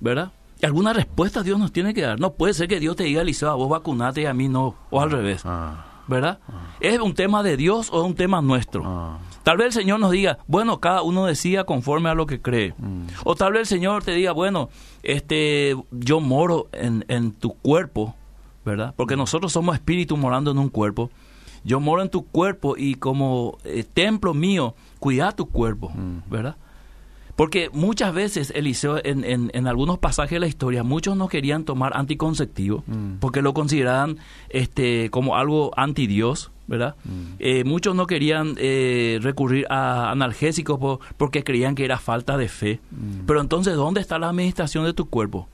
[0.00, 0.32] ¿Verdad?
[0.66, 2.20] alguna respuesta Dios nos tiene que dar.
[2.20, 4.76] No puede ser que Dios te diga, Eliseo, a vos vacunate y a mí no,
[4.90, 5.42] o al revés.
[5.44, 5.86] Ah.
[6.08, 6.38] ¿Verdad?
[6.48, 6.74] Ah.
[6.80, 8.82] ¿Es un tema de Dios o es un tema nuestro?
[8.84, 9.18] Ah.
[9.42, 12.74] Tal vez el Señor nos diga, bueno, cada uno decida conforme a lo que cree.
[12.78, 13.06] Mm.
[13.24, 14.68] O tal vez el Señor te diga, bueno,
[15.02, 18.14] este, yo moro en, en tu cuerpo,
[18.64, 18.94] ¿verdad?
[18.96, 19.18] Porque mm.
[19.18, 21.10] nosotros somos espíritus morando en un cuerpo.
[21.64, 26.30] Yo moro en tu cuerpo y como eh, templo mío, cuida tu cuerpo, mm.
[26.30, 26.56] ¿verdad?
[27.36, 31.96] Porque muchas veces, Eliseo, en, en, algunos pasajes de la historia, muchos no querían tomar
[31.96, 33.14] anticonceptivo mm.
[33.20, 34.18] porque lo consideraban
[34.50, 36.94] este, como algo anti Dios, ¿verdad?
[37.04, 37.34] Mm.
[37.38, 42.80] Eh, muchos no querían eh, recurrir a analgésicos porque creían que era falta de fe.
[42.90, 43.24] Mm.
[43.26, 45.48] Pero entonces, ¿dónde está la administración de tu cuerpo?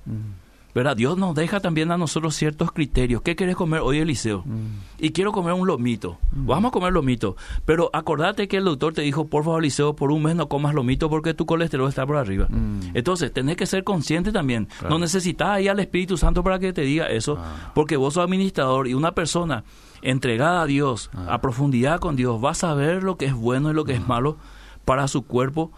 [0.75, 0.97] ¿Verdad?
[0.97, 3.23] Dios nos deja también a nosotros ciertos criterios.
[3.23, 4.43] ¿Qué quieres comer hoy, Eliseo?
[4.45, 4.67] Mm.
[4.99, 6.19] Y quiero comer un lomito.
[6.33, 6.47] Mm.
[6.47, 7.37] Vamos a comer lomito.
[7.65, 10.75] Pero acordate que el doctor te dijo, por favor, Eliseo, por un mes no comas
[10.75, 12.47] lomito porque tu colesterol está por arriba.
[12.49, 12.91] Mm.
[12.95, 14.69] Entonces, tenés que ser consciente también.
[14.89, 17.73] No necesitas ahí al Espíritu Santo para que te diga eso, ah.
[17.75, 19.65] porque vos sos administrador y una persona
[20.03, 21.35] entregada a Dios, ah.
[21.35, 24.01] a profundidad con Dios, va a saber lo que es bueno y lo que es
[24.01, 24.09] ah.
[24.09, 24.37] malo
[24.85, 25.73] para su cuerpo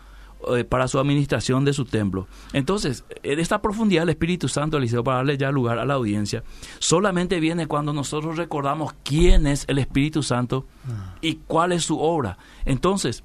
[0.48, 2.26] eh, para su administración de su templo.
[2.52, 6.42] Entonces, en esta profundidad del Espíritu Santo, Eliseo, para darle ya lugar a la audiencia,
[6.78, 11.14] solamente viene cuando nosotros recordamos quién es el Espíritu Santo ah.
[11.20, 12.38] y cuál es su obra.
[12.64, 13.22] Entonces,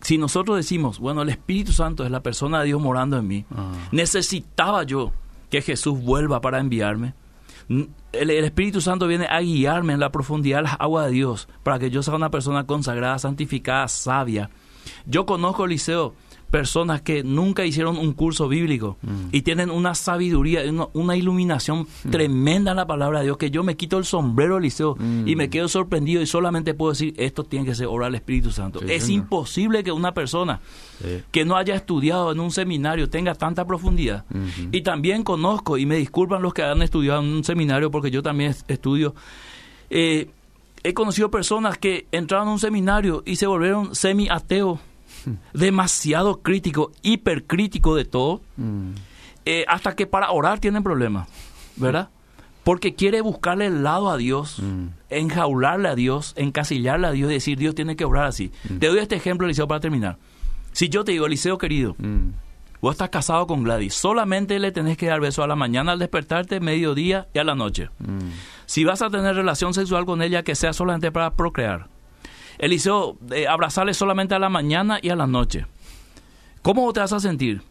[0.00, 3.44] si nosotros decimos, bueno, el Espíritu Santo es la persona de Dios morando en mí,
[3.54, 3.72] ah.
[3.92, 5.12] necesitaba yo
[5.50, 7.14] que Jesús vuelva para enviarme.
[8.12, 11.78] El, Espíritu Santo viene a guiarme en la profundidad de las aguas de Dios para
[11.78, 14.50] que yo sea una persona consagrada, santificada, sabia,
[15.06, 16.14] Yo conozco, Liceo,
[16.50, 19.28] personas que nunca hicieron un curso bíblico Mm.
[19.32, 23.62] y tienen una sabiduría, una, una iluminación tremenda en la palabra de Dios, que yo
[23.62, 24.96] me quito el sombrero, Liceo,
[25.26, 28.50] y me quedo sorprendido y solamente puedo decir, esto tiene que ser obra del Espíritu
[28.50, 28.78] Santo.
[28.80, 29.24] Sí, es señor.
[29.24, 30.60] imposible que una persona
[31.02, 31.18] Sí.
[31.30, 34.24] que no haya estudiado en un seminario tenga tanta profundidad.
[34.30, 34.68] Ujú.
[34.72, 38.22] Y también conozco, y me disculpan los que han estudiado en un seminario, porque yo
[38.22, 39.14] también es- estudio,
[39.90, 40.30] eh,
[40.84, 44.78] he conocido personas que entraron a un seminario y se volvieron semi-ateos,
[45.52, 48.90] demasiado crítico, hipercrítico de todo, Mm.
[49.44, 51.28] eh, hasta que para orar tienen problemas,
[51.76, 52.08] ¿verdad?
[52.64, 54.88] Porque quiere buscarle el lado a Dios, Mm.
[55.10, 58.52] enjaularle a Dios, encasillarle a Dios y decir, Dios tiene que obrar así.
[58.78, 60.18] Te doy este ejemplo, Eliseo, para terminar.
[60.72, 62.30] Si yo te digo, Eliseo querido, Mm.
[62.80, 65.98] Vos estás casado con Gladys, solamente le tenés que dar beso a la mañana al
[65.98, 67.90] despertarte, mediodía y a la noche.
[67.98, 68.30] Mm.
[68.66, 71.88] Si vas a tener relación sexual con ella, que sea solamente para procrear.
[72.58, 75.66] Eliseo, eh, abrazarle solamente a la mañana y a la noche.
[76.62, 77.62] ¿Cómo te vas a sentir?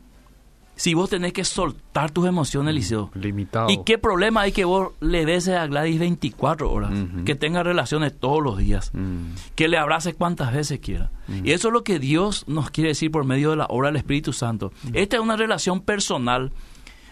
[0.77, 3.09] Si vos tenés que soltar tus emociones, Eliseo.
[3.15, 3.67] Limitado.
[3.69, 6.91] ¿Y qué problema hay que vos le beses a Gladys 24 horas?
[7.25, 8.91] Que tenga relaciones todos los días.
[8.93, 9.31] Mm.
[9.55, 11.09] Que le abraces cuantas veces quiera.
[11.43, 13.95] Y eso es lo que Dios nos quiere decir por medio de la obra del
[13.95, 14.71] Espíritu Santo.
[14.93, 16.51] Esta es una relación personal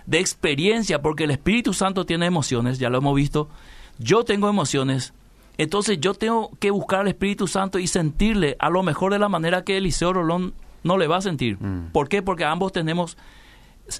[0.05, 3.49] de experiencia, porque el Espíritu Santo tiene emociones, ya lo hemos visto.
[3.97, 5.13] Yo tengo emociones.
[5.57, 9.29] Entonces yo tengo que buscar al Espíritu Santo y sentirle a lo mejor de la
[9.29, 11.57] manera que Eliseo Rolón no le va a sentir.
[11.59, 11.91] Mm.
[11.91, 12.21] ¿Por qué?
[12.21, 13.17] Porque ambos tenemos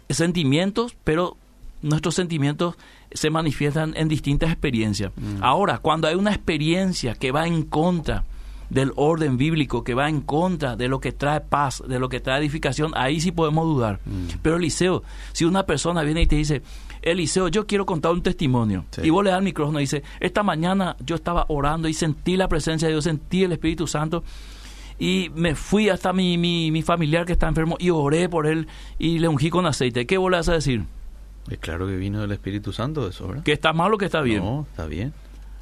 [0.09, 1.37] sentimientos, pero
[1.81, 2.75] nuestros sentimientos
[3.11, 5.11] se manifiestan en distintas experiencias.
[5.41, 8.23] Ahora, cuando hay una experiencia que va en contra
[8.69, 12.19] del orden bíblico, que va en contra de lo que trae paz, de lo que
[12.19, 13.99] trae edificación, ahí sí podemos dudar.
[14.41, 16.63] Pero Eliseo, si una persona viene y te dice,
[17.03, 19.01] Eliseo, yo quiero contar un testimonio, Sí.
[19.03, 22.35] y vos le das el micrófono y dice, esta mañana yo estaba orando y sentí
[22.35, 24.23] la presencia de Dios, sentí el Espíritu Santo,
[24.99, 28.67] y me fui hasta mi, mi, mi familiar que está enfermo y oré por él
[28.97, 30.05] y le ungí con aceite.
[30.05, 30.83] ¿Qué vos le vas a decir?
[31.49, 33.43] Es claro que vino del Espíritu Santo eso, ¿verdad?
[33.43, 34.43] ¿Que está mal o que está bien?
[34.43, 35.13] No, está bien.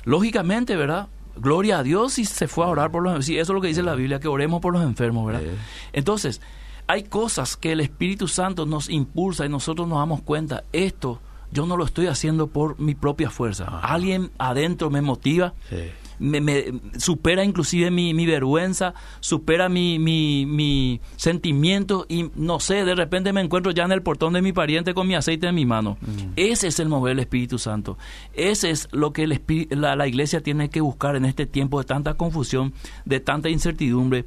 [0.06, 1.08] Lógicamente, ¿verdad?
[1.36, 3.68] Gloria a Dios si se fue a orar por los Sí, eso es lo que
[3.70, 5.44] dice la Biblia, que oremos por los enfermos, ¿verdad?
[5.44, 5.56] Eh.
[5.94, 6.42] Entonces,
[6.88, 11.20] hay cosas que el Espíritu Santo nos impulsa y nosotros nos damos cuenta, esto
[11.52, 13.66] yo no lo estoy haciendo por mi propia fuerza.
[13.68, 13.80] Ajá.
[13.94, 15.92] Alguien adentro me motiva, Sí.
[16.20, 16.66] Me, me
[16.98, 23.34] supera inclusive mi, mi vergüenza, supera mi, mi, mi sentimiento y no sé, de repente
[23.34, 25.98] me encuentro ya en el portón de mi pariente con mi aceite en mi mano.
[26.36, 27.98] Ese es el mover del Espíritu Santo.
[28.34, 31.80] Ese es lo que el espí- la, la iglesia tiene que buscar en este tiempo
[31.80, 32.74] de tanta confusión,
[33.06, 34.26] de tanta incertidumbre.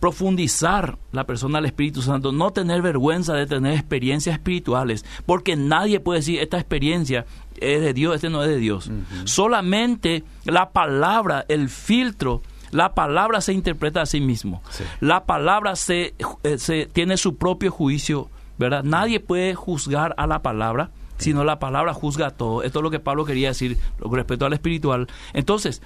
[0.00, 6.00] Profundizar la persona al Espíritu Santo, no tener vergüenza de tener experiencias espirituales, porque nadie
[6.00, 7.26] puede decir esta experiencia
[7.60, 8.90] es de Dios, este no es de Dios.
[9.24, 14.62] Solamente la palabra, el filtro, la palabra se interpreta a sí mismo.
[14.70, 14.84] Sí.
[15.00, 18.28] La palabra se, eh, se tiene su propio juicio,
[18.58, 18.82] ¿verdad?
[18.82, 22.62] Nadie puede juzgar a la palabra, sino la palabra juzga a todo.
[22.62, 25.06] Esto es lo que Pablo quería decir con respecto al espiritual.
[25.34, 25.82] Entonces,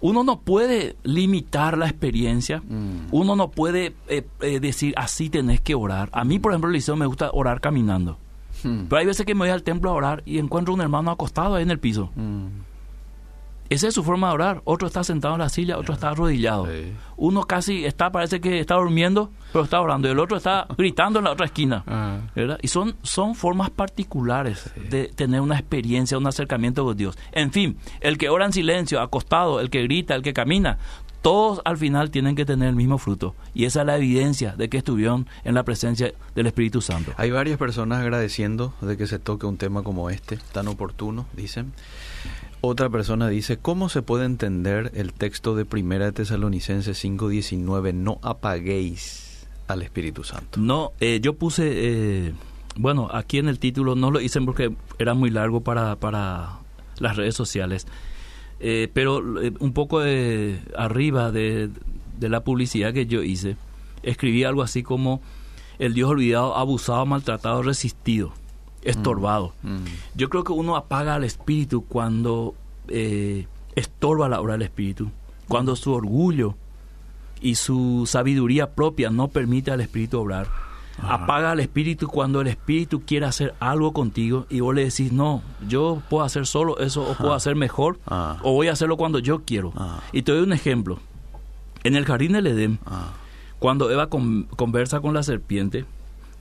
[0.00, 3.08] uno no puede limitar la experiencia, Mm.
[3.10, 6.08] uno no puede eh, eh, decir así tenés que orar.
[6.12, 8.16] A mí, por ejemplo, Eliseo, me gusta orar caminando.
[8.64, 8.84] Mm.
[8.88, 11.54] Pero hay veces que me voy al templo a orar y encuentro un hermano acostado
[11.56, 12.10] ahí en el piso.
[12.16, 12.46] Mm.
[13.70, 14.62] Esa es su forma de orar.
[14.64, 16.66] Otro está sentado en la silla, otro está arrodillado.
[16.66, 16.92] Sí.
[17.16, 20.08] Uno casi está, parece que está durmiendo, pero está orando.
[20.08, 21.84] Y el otro está gritando en la otra esquina.
[21.86, 22.18] Ah.
[22.34, 22.58] ¿verdad?
[22.62, 27.18] Y son, son formas particulares de tener una experiencia, un acercamiento con Dios.
[27.32, 30.78] En fin, el que ora en silencio, acostado, el que grita, el que camina,
[31.22, 33.34] todos al final tienen que tener el mismo fruto.
[33.54, 37.12] Y esa es la evidencia de que estuvieron en la presencia del Espíritu Santo.
[37.16, 41.72] Hay varias personas agradeciendo de que se toque un tema como este, tan oportuno, dicen.
[42.60, 47.94] Otra persona dice, ¿cómo se puede entender el texto de Primera de Tesalonicenses 5.19?
[47.94, 50.58] No apaguéis al Espíritu Santo.
[50.60, 52.32] No, eh, yo puse, eh,
[52.76, 56.58] bueno, aquí en el título no lo hice porque era muy largo para, para
[56.98, 57.86] las redes sociales,
[58.60, 61.70] Eh, pero eh, un poco de, arriba de,
[62.18, 63.56] de la publicidad que yo hice,
[64.02, 65.20] escribí algo así como
[65.78, 68.32] el Dios olvidado, abusado, maltratado, resistido,
[68.82, 69.52] estorbado.
[69.62, 69.78] Mm.
[70.14, 72.54] Yo creo que uno apaga al espíritu cuando
[72.88, 75.10] eh, estorba la obra del espíritu,
[75.48, 76.54] cuando su orgullo
[77.40, 80.46] y su sabiduría propia no permite al espíritu obrar.
[81.00, 85.42] Apaga al espíritu cuando el espíritu quiere hacer algo contigo y vos le decís, no,
[85.68, 88.38] yo puedo hacer solo eso o puedo hacer mejor Ah.
[88.42, 89.72] o voy a hacerlo cuando yo quiero.
[89.76, 90.00] Ah.
[90.10, 90.98] Y te doy un ejemplo.
[91.84, 93.12] En el jardín del Edén, Ah.
[93.60, 95.84] cuando Eva con- conversa con la serpiente,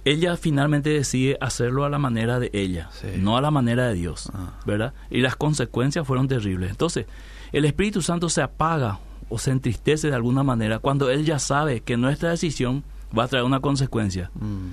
[0.10, 3.08] ella finalmente decide hacerlo a la manera de ella, Sí.
[3.18, 4.54] no a la manera de Dios, Ah.
[4.66, 4.94] ¿verdad?
[5.10, 6.70] Y las consecuencias fueron terribles.
[6.70, 7.06] Entonces,
[7.52, 11.82] el Espíritu Santo se apaga o se entristece de alguna manera cuando él ya sabe
[11.82, 12.84] que nuestra decisión
[13.18, 14.32] va a traer una consecuencia.
[14.36, 14.70] Mm.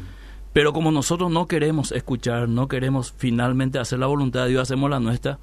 [0.53, 4.88] Pero como nosotros no queremos escuchar, no queremos finalmente hacer la voluntad de Dios, hacemos
[4.88, 5.38] la nuestra,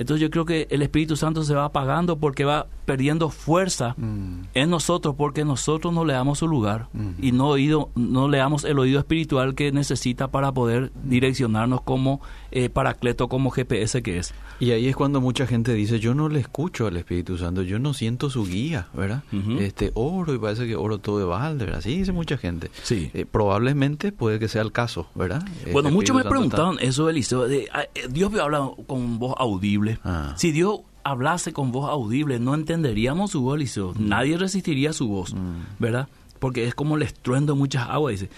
[0.00, 4.42] entonces yo creo que el Espíritu Santo se va apagando porque va perdiendo fuerza Mm.
[4.54, 7.12] en nosotros porque nosotros no le damos su lugar Ujú.
[7.20, 12.20] y no oído no le damos el oído espiritual que necesita para poder direccionarnos como
[12.50, 16.28] eh, paracleto como GPS que es Y ahí es cuando mucha gente dice, yo no
[16.28, 19.22] le escucho al Espíritu Santo, yo no siento su guía, ¿verdad?
[19.58, 21.78] Este oro y parece que oro todo de balde, ¿verdad?
[21.78, 22.70] Así dice mucha gente.
[22.82, 23.10] Sí.
[23.14, 25.42] Eh, probablemente puede que sea el caso, ¿verdad?
[25.72, 30.34] Bueno muchos me preguntaron eso Eliseo de, ah, eh, Dios habla con voz audible Ah.
[30.36, 35.32] si Dios hablase con voz audible no entenderíamos su voz Eliseo nadie resistiría su voz
[35.34, 35.62] Mm.
[35.78, 36.08] ¿verdad?
[36.38, 38.30] porque es como el estruendo de muchas aguas dice.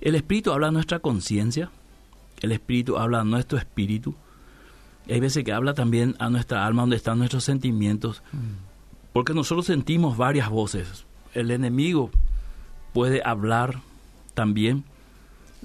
[0.00, 1.70] El Espíritu habla a nuestra conciencia
[2.40, 4.14] el Espíritu habla a nuestro espíritu.
[5.08, 8.22] Hay veces que habla también a nuestra alma donde están nuestros sentimientos
[9.12, 11.04] porque nosotros sentimos varias voces.
[11.34, 12.10] El enemigo
[12.92, 13.80] puede hablar
[14.34, 14.84] también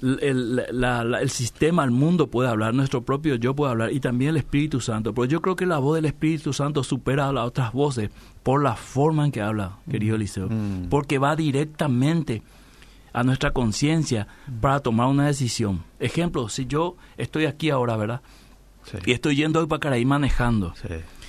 [0.02, 3.92] el, el- la- la- el sistema, el mundo puede hablar, nuestro propio yo puede hablar
[3.92, 5.14] y también el Espíritu Santo.
[5.14, 8.10] Pero yo creo que la voz del Espíritu Santo supera a las otras voces
[8.42, 10.48] por la forma en que habla, querido Eliseo.
[10.48, 10.88] Mm.
[10.90, 12.42] Porque va directamente
[13.12, 14.26] a nuestra conciencia
[14.60, 15.82] para tomar una decisión.
[15.98, 18.20] Ejemplo, si yo estoy aquí ahora, ¿verdad?
[18.84, 18.98] Sí.
[19.06, 20.88] Y estoy yendo hoy para Caraí manejando Sí.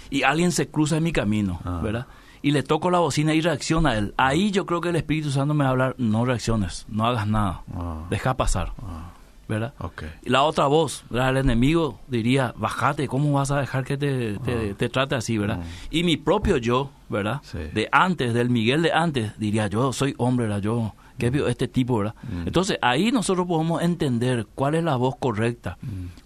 [0.10, 1.80] y alguien se cruza en mi camino, Ah.
[1.82, 2.08] ¿verdad?
[2.42, 4.14] Y le toco la bocina y reacciona a él.
[4.18, 7.28] Ahí yo creo que el Espíritu Santo me va a hablar, no reacciones, no hagas
[7.28, 8.06] nada, Ah.
[8.10, 9.10] deja pasar, Ah,
[9.48, 9.74] ¿verdad?
[10.24, 11.30] Y la otra voz, ¿verdad?
[11.32, 15.60] el enemigo diría, bájate, ¿cómo vas a dejar que te, te, te trate así, verdad?
[15.90, 17.40] Y mi propio yo, ¿verdad?
[17.44, 17.60] Sí.
[17.74, 20.62] De antes, del Miguel de antes, diría, yo soy hombre, ¿verdad?
[20.62, 22.16] Yo, ¿qué vio este tipo, verdad?
[22.46, 25.78] Entonces, ahí nosotros podemos entender cuál es la voz correcta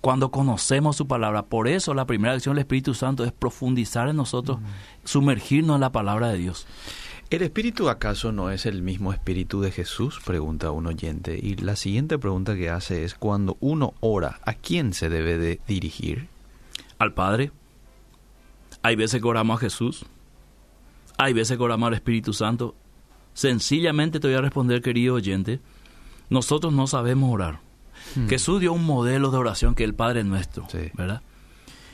[0.02, 1.44] cuando conocemos su palabra.
[1.44, 4.60] Por eso la primera acción del Espíritu Santo es profundizar en nosotros,
[5.04, 6.68] sumergirnos en la palabra de Dios.
[7.30, 10.20] ¿El espíritu acaso no es el mismo espíritu de Jesús?
[10.26, 11.40] Pregunta un oyente.
[11.42, 15.62] Y la siguiente pregunta que hace es, cuando uno ora, ¿a quién se debe de
[15.66, 16.28] dirigir?
[17.02, 17.52] al Padre.
[18.84, 20.06] Hay veces que oramos a Jesús.
[21.18, 22.76] Hay veces que oramos al Espíritu Santo.
[23.34, 25.60] Sencillamente te voy a responder, querido oyente.
[26.30, 27.60] Nosotros no sabemos orar.
[28.28, 30.90] Jesús dio un modelo de oración que es el Padre nuestro, Sí.
[30.94, 31.22] ¿verdad?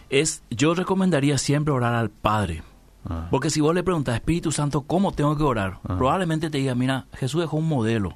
[0.09, 2.63] Es, yo recomendaría siempre orar al Padre.
[3.09, 5.79] Ah, Porque si vos le preguntas, Espíritu Santo, ¿cómo tengo que orar?
[5.83, 5.97] Ah.
[5.97, 8.15] Probablemente te diga, mira, Jesús dejó un modelo.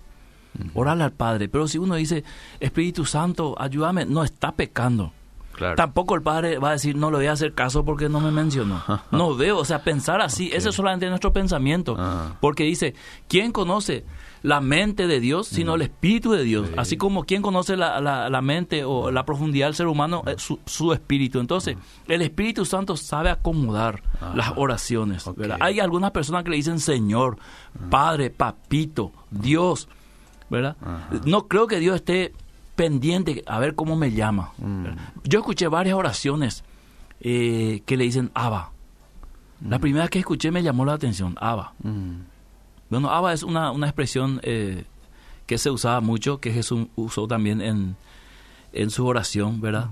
[0.73, 1.47] Orarle al Padre.
[1.47, 2.23] Pero si uno dice,
[2.59, 5.13] Espíritu Santo, ayúdame, no está pecando.
[5.51, 5.75] Claro.
[5.75, 8.31] Tampoco el padre va a decir, no le voy a hacer caso porque no me
[8.31, 8.81] mencionó.
[9.11, 11.95] No veo, o sea, pensar así, ese es solamente nuestro pensamiento.
[11.97, 12.33] Ah.
[12.39, 12.93] Porque dice,
[13.27, 14.05] ¿quién conoce
[14.43, 16.67] la mente de Dios sino el Espíritu de Dios?
[16.67, 16.73] Sí.
[16.77, 20.23] Así como ¿quién conoce la, la- la mente o la profundidad del ser humano?
[20.25, 21.39] Eh, su, su Espíritu.
[21.39, 24.33] Entonces, el Espíritu Santo sabe acomodar Ah.
[24.35, 25.25] las oraciones.
[25.35, 25.57] ¿verdad?
[25.59, 27.37] Hay algunas personas que le dicen Señor,
[27.89, 29.87] Padre, Papito, Dios.
[30.49, 30.75] ¿verdad?
[31.25, 32.33] No creo que Dios esté
[32.75, 34.51] pendiente a ver cómo me llama.
[34.57, 34.85] Mm.
[35.23, 36.63] Yo escuché varias oraciones
[37.19, 38.71] eh, que le dicen Abba.
[39.67, 41.73] La primera que escuché me llamó la atención, Abba.
[41.83, 42.21] Mm,
[42.89, 44.85] Bueno, Abba es una, una expresión eh,
[45.45, 47.95] que se usaba mucho, que Jesús usó también en,
[48.73, 49.89] en su oración, ¿verdad?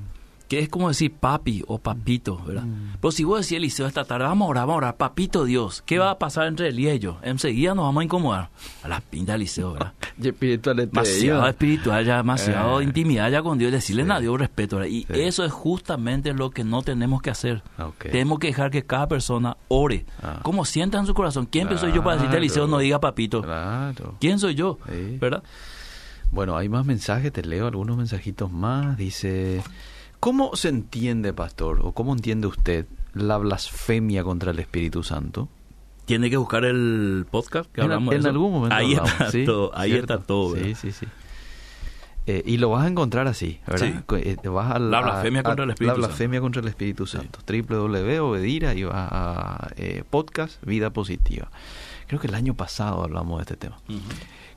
[0.49, 2.63] Que es como decir papi o papito, ¿verdad?
[2.99, 5.83] Pero si vos decís, Eliseo, esta tarde vamos a orar, vamos a orar, papito Dios,
[5.85, 7.17] ¿qué va a pasar entre él y ellos?
[7.21, 8.49] Enseguida nos vamos a incomodar.
[8.83, 9.93] A la pinta, Eliseo, ¿verdad?
[10.21, 12.83] Y espiritual demasiado espiritual, ya demasiado Eh.
[12.83, 14.11] intimidad ya con Dios, decirle Sí.
[14.11, 14.77] a Dios respeto.
[14.77, 14.89] ¿verdad?
[14.91, 15.21] Y Sí.
[15.21, 17.61] eso es justamente lo que no tenemos que hacer.
[17.99, 20.05] Tenemos que dejar que cada persona ore.
[20.23, 20.39] Ah.
[20.41, 21.45] Como sienta en su corazón.
[21.45, 22.37] ¿Quién soy yo para decirte.
[22.37, 23.43] Eliseo, no diga papito?
[23.43, 24.15] Claro.
[24.19, 24.79] ¿Quién soy yo?
[24.89, 25.17] Sí.
[25.21, 25.43] ¿Verdad?
[26.31, 28.97] Bueno, hay más mensajes, te leo algunos mensajitos más.
[28.97, 29.61] Dice,
[30.19, 35.49] ¿cómo se entiende, pastor, o cómo entiende usted la blasfemia contra el Espíritu Santo?
[36.05, 38.29] Tiene que buscar el podcast que En, hablamos de en eso.
[38.29, 39.45] algún momento Ahí hablamos, está ¿sí?
[39.45, 39.71] todo.
[39.77, 40.13] Ahí ¿Cierto?
[40.15, 40.55] está todo.
[40.55, 40.77] Sí, ¿verdad?
[40.81, 41.05] sí, sí.
[42.25, 44.03] Eh, y lo vas a encontrar así, ¿verdad?
[44.09, 44.15] Sí.
[44.17, 47.39] Eh, vas a La blasfemia contra el Espíritu La blasfemia contra el Espíritu Santo.
[47.47, 51.49] www.obedira y vas a eh, podcast Vida Positiva.
[52.07, 53.77] Creo que el año pasado hablamos de este tema.
[53.87, 53.99] Ujú.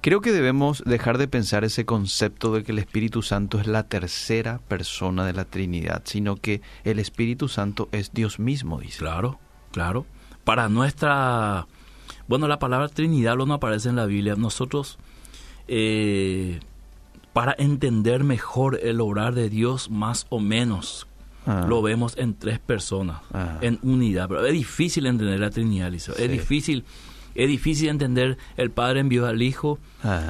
[0.02, 3.84] Creo que debemos dejar de pensar ese concepto de que el Espíritu Santo es la
[3.84, 8.98] tercera persona de la Trinidad, sino que el Espíritu Santo es Dios mismo, dice.
[8.98, 9.38] Claro,
[9.70, 10.04] claro.
[10.42, 11.68] Para nuestra...
[12.26, 14.34] Bueno, la palabra Trinidad no aparece en la Biblia.
[14.34, 14.98] Nosotros,
[15.68, 16.58] eh,
[17.32, 21.06] para entender mejor el obrar de Dios, más o menos,
[21.44, 21.66] Ah.
[21.68, 23.58] lo vemos en tres personas, Ah.
[23.62, 24.28] en unidad.
[24.28, 26.14] Pero es difícil entender la Trinidad, Eliseo.
[26.16, 26.22] Sí.
[26.24, 26.84] Es difícil...
[27.34, 29.78] Es difícil entender el Padre envió al Hijo,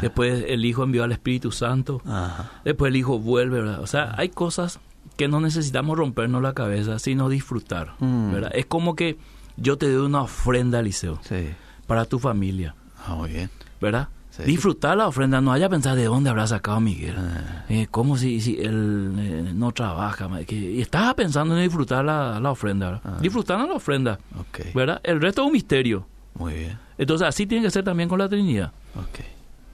[0.00, 2.50] después el Hijo envió al Espíritu Santo, Ajá.
[2.64, 3.80] después el Hijo vuelve, ¿verdad?
[3.80, 4.78] O sea, hay cosas
[5.16, 8.32] que no necesitamos rompernos la cabeza, sino disfrutar, Mm.
[8.32, 8.50] ¿verdad?
[8.55, 9.16] Es como que
[9.57, 11.20] yo te doy una ofrenda, Eliseo.
[11.22, 11.50] Sí.
[11.86, 12.74] para tu familia.
[13.07, 13.50] Ah, muy bien.
[13.80, 14.09] ¿Verdad?
[14.30, 14.44] Sí.
[14.44, 17.16] Disfrutar la ofrenda, no haya pensar de dónde habrá sacado Miguel.
[17.18, 17.64] Ah.
[17.68, 20.30] Eh, ¿Cómo si, si él eh, no trabaja?
[20.46, 23.03] Que, y estaba pensando en disfrutar la, la ofrenda.
[23.05, 23.18] Ah.
[23.20, 24.18] Disfrutar la ofrenda.
[24.38, 24.72] Ok.
[24.74, 25.00] ¿Verdad?
[25.05, 26.07] El resto es un misterio.
[26.34, 26.78] Muy bien.
[27.03, 28.72] Entonces así tiene que ser también con la Trinidad.
[28.96, 29.20] Ok.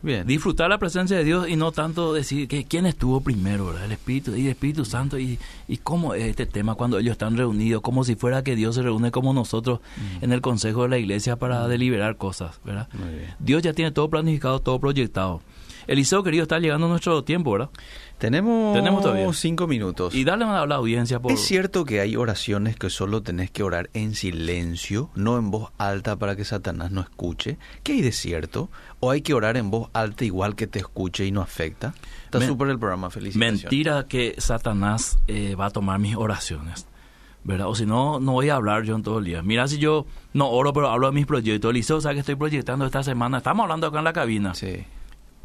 [0.01, 0.25] Bien.
[0.27, 3.85] Disfrutar la presencia de Dios y no tanto decir que quién estuvo primero, ¿verdad?
[3.85, 7.37] El Espíritu y el Espíritu Santo y, y cómo es este tema cuando ellos están
[7.37, 9.81] reunidos, como si fuera que Dios se reúne como nosotros
[10.21, 12.89] en el consejo de la iglesia para deliberar cosas, ¿verdad?
[13.41, 15.43] Dios ya tiene todo planificado, todo proyectado.
[15.89, 17.71] Eliseo querido está llegando nuestro tiempo, ¿verdad?
[18.19, 19.33] Tenemos, Tenemos todavía.
[19.33, 20.15] cinco minutos.
[20.15, 23.63] Y darle a la audiencia por ¿Es cierto que hay oraciones que solo tenés que
[23.63, 27.57] orar en silencio, no en voz alta para que Satanás no escuche?
[27.85, 28.71] ¿Qué hay de cierto?
[29.01, 31.95] ¿O hay que orar en voz alta igual que te escuche y no afecta?
[32.27, 33.63] Está súper el programa, felicitaciones.
[33.63, 36.87] mentira que Satanás eh, va a tomar mis oraciones.
[37.45, 37.69] ¿Verdad?
[37.69, 39.43] O si no, no voy a hablar yo en todo el día.
[39.43, 41.71] Mira, si yo no oro, pero hablo de mis proyectos.
[41.71, 43.39] Eliseo, ¿sabes que estoy proyectando esta semana?
[43.39, 44.55] Estamos hablando acá en la cabina.
[44.55, 44.85] Sí.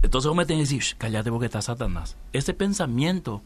[0.03, 2.15] Entonces vos me tenés que decir, "Shh, cállate porque está Satanás.
[2.33, 3.41] Ese pensamiento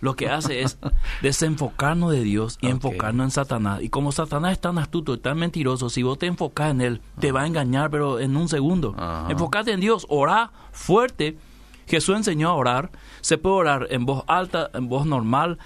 [0.00, 0.78] lo que hace es
[1.22, 3.82] desenfocarnos de Dios y enfocarnos en Satanás.
[3.82, 7.00] Y como Satanás es tan astuto y tan mentiroso, si vos te enfocás en él,
[7.18, 8.94] te va a engañar, pero en un segundo.
[8.98, 9.30] Ajá.
[9.30, 11.38] Enfocate en Dios, orá fuerte.
[11.86, 12.90] Jesús enseñó a orar.
[13.22, 15.58] Se puede orar en voz alta, en voz normal,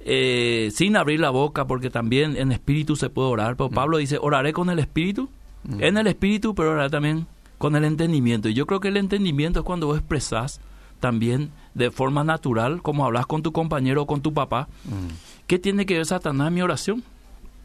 [0.00, 3.56] eh, sin abrir la boca, porque también en espíritu se puede orar.
[3.56, 5.30] Pero Pablo dice, oraré con el espíritu,
[5.78, 7.26] en el espíritu, pero oraré también
[7.58, 8.48] con el entendimiento.
[8.48, 10.60] Y yo creo que el entendimiento es cuando vos expresás
[11.00, 14.68] también de forma natural, como hablas con tu compañero o con tu papá.
[14.84, 15.44] Mm.
[15.46, 17.02] ¿Qué tiene que ver Satanás en mi oración?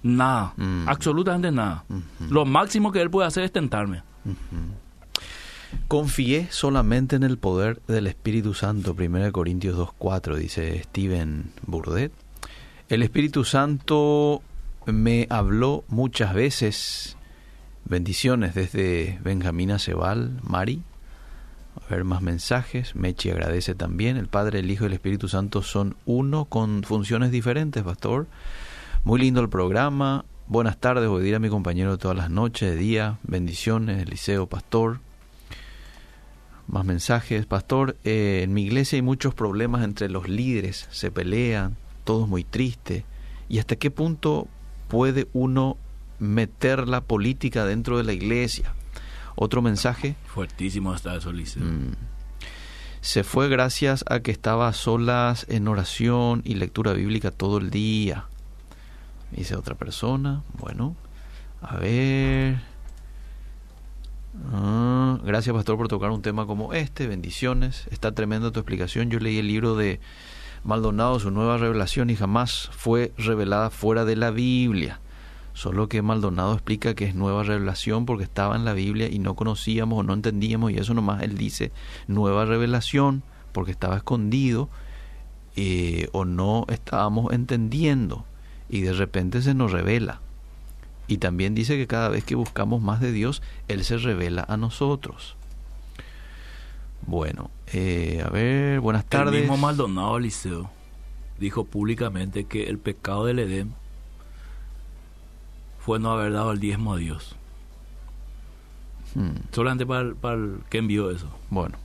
[0.03, 0.87] Nada, Mm.
[0.87, 1.83] absolutamente nada.
[1.89, 2.33] Ujú.
[2.33, 4.03] Lo máximo que él puede hacer es tentarme.
[5.87, 12.11] Confié solamente en el poder del Espíritu Santo, 1 Corintios 2.4, dice Steven Burdett.
[12.89, 14.41] El Espíritu Santo
[14.87, 17.17] me habló muchas veces.
[17.85, 20.83] Bendiciones desde Benjamín Acebal, Mari.
[21.75, 22.95] A ver más mensajes.
[22.95, 24.17] Mechi agradece también.
[24.17, 28.27] El Padre, el Hijo y el Espíritu Santo son uno con funciones diferentes, pastor.
[29.03, 30.25] Muy lindo el programa.
[30.47, 33.17] Buenas tardes, voy a decir a mi compañero todas las noches, día.
[33.23, 34.99] Bendiciones, Eliseo, pastor.
[36.67, 37.97] Más mensajes, pastor.
[38.03, 42.43] eh, en mi iglesia hay muchos problemas entre los líderes, se pelean, todo es muy
[42.43, 43.05] triste.
[43.47, 44.47] ¿Y hasta qué punto
[44.87, 45.77] puede uno
[46.19, 48.73] meter la política dentro de la iglesia?
[49.35, 50.15] Otro mensaje.
[50.25, 51.31] Fuertísimo está eso.
[51.31, 51.93] Mm.
[53.01, 57.69] Se fue gracias a que estaba a solas en oración y lectura bíblica todo el
[57.69, 58.25] día.
[59.31, 60.43] Dice otra persona.
[60.57, 60.95] Bueno,
[61.61, 62.61] a ver.
[64.51, 67.07] Ah, gracias, pastor, por tocar un tema como este.
[67.07, 67.87] Bendiciones.
[67.91, 69.09] Está tremenda tu explicación.
[69.09, 69.99] Yo leí el libro de
[70.63, 74.99] Maldonado, su nueva revelación, y jamás fue revelada fuera de la Biblia.
[75.53, 79.35] Solo que Maldonado explica que es nueva revelación porque estaba en la Biblia y no
[79.35, 81.71] conocíamos o no entendíamos, y eso nomás él dice
[82.07, 84.69] nueva revelación porque estaba escondido
[85.55, 88.25] eh, o no estábamos entendiendo
[88.69, 90.21] y de repente se nos revela.
[91.07, 94.57] Y también dice que cada vez que buscamos más de Dios, Él se revela a
[94.57, 95.35] nosotros.
[97.07, 99.41] Bueno, eh, a ver, buenas El tardes.
[99.41, 100.69] mismo Maldonado Eliseo
[101.39, 103.73] dijo públicamente que el pecado del Edén
[105.79, 107.35] fue no haber dado el diezmo a Dios.
[109.15, 111.27] Hmm, Solamente para el, para el que envió eso.
[111.49, 111.77] bueno,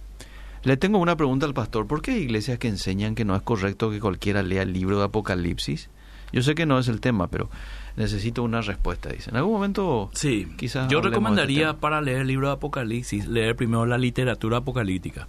[0.63, 1.87] le tengo una pregunta al pastor.
[1.87, 4.99] ¿Por qué hay iglesias que enseñan que no es correcto que cualquiera lea el libro
[4.99, 5.89] de Apocalipsis?
[6.33, 7.49] Yo sé que no es el tema, pero
[7.97, 9.31] necesito una respuesta, dice.
[9.31, 11.81] En algún momento Sí, Quizás yo recomendaría este tema.
[11.81, 15.29] para leer el libro de Apocalipsis, leer primero la literatura apocalíptica.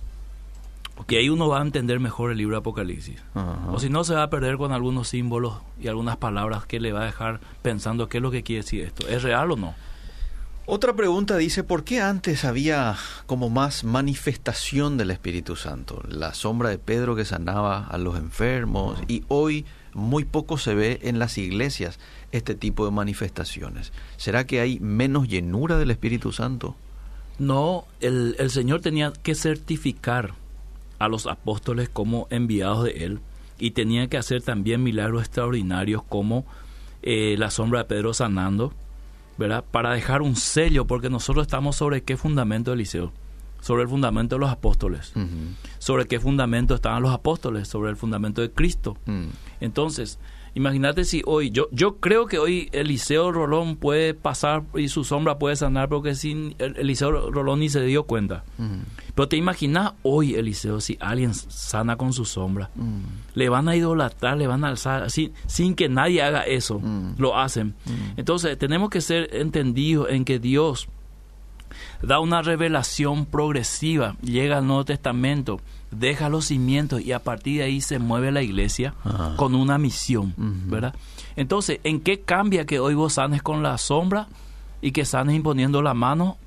[1.08, 3.22] Y ahí uno va a entender mejor el libro de Apocalipsis.
[3.34, 3.60] Ajá.
[3.72, 6.92] O si no, se va a perder con algunos símbolos y algunas palabras que le
[6.94, 9.08] va a dejar pensando qué es lo que quiere decir esto.
[9.08, 9.76] ¿Es real o no?
[10.68, 12.96] Otra pregunta dice, ¿por qué antes había
[13.28, 16.02] como más manifestación del Espíritu Santo?
[16.08, 21.00] La sombra de Pedro que sanaba a los enfermos y hoy muy poco se ve
[21.04, 22.00] en las iglesias
[22.32, 23.94] este tipo de manifestaciones.
[24.18, 26.76] ¿Será que hay menos llenura del Espíritu Santo?
[27.38, 30.34] No, el, el Señor tenía que certificar
[31.00, 33.20] a los apóstoles como enviados de Él
[33.58, 36.46] y tenía que hacer también milagros extraordinarios como
[37.02, 38.74] eh, la sombra de Pedro sanando,
[39.38, 39.64] ¿verdad?
[39.70, 43.12] Para dejar un sello, porque nosotros estamos sobre qué fundamento, Eliseo?
[43.62, 45.14] Sobre el fundamento de los apóstoles.
[45.80, 47.68] ¿Sobre qué fundamento estaban los apóstoles?
[47.68, 48.98] Sobre el fundamento de Cristo.
[49.06, 49.26] Mm.
[49.60, 50.20] Entonces,
[50.56, 55.38] imagínate si hoy, yo, yo creo que hoy Eliseo Rolón puede pasar y su sombra
[55.38, 58.44] puede sanar, porque sin el- Eliseo Rolón ni se dio cuenta.
[58.58, 58.80] Mm.
[59.14, 62.70] Pero te imaginas hoy, Eliseo, si alguien sana con su sombra.
[62.76, 63.00] Mm.
[63.36, 66.80] Le van a idolatrar, le van a alzar, sin, sin que nadie haga eso.
[66.80, 67.16] Mm.
[67.18, 67.76] Lo hacen.
[68.18, 70.88] Entonces, tenemos que ser entendidos en que Dios
[72.02, 75.60] da una revelación progresiva, llega al Nuevo Testamento,
[75.92, 79.34] deja los cimientos y a partir de ahí se mueve la iglesia Ah.
[79.38, 80.34] con una misión,
[80.70, 80.94] ¿verdad?
[81.36, 84.28] Entonces, ¿en qué cambia que hoy vos sanes con la sombra
[84.82, 86.38] y que sanes imponiendo la mano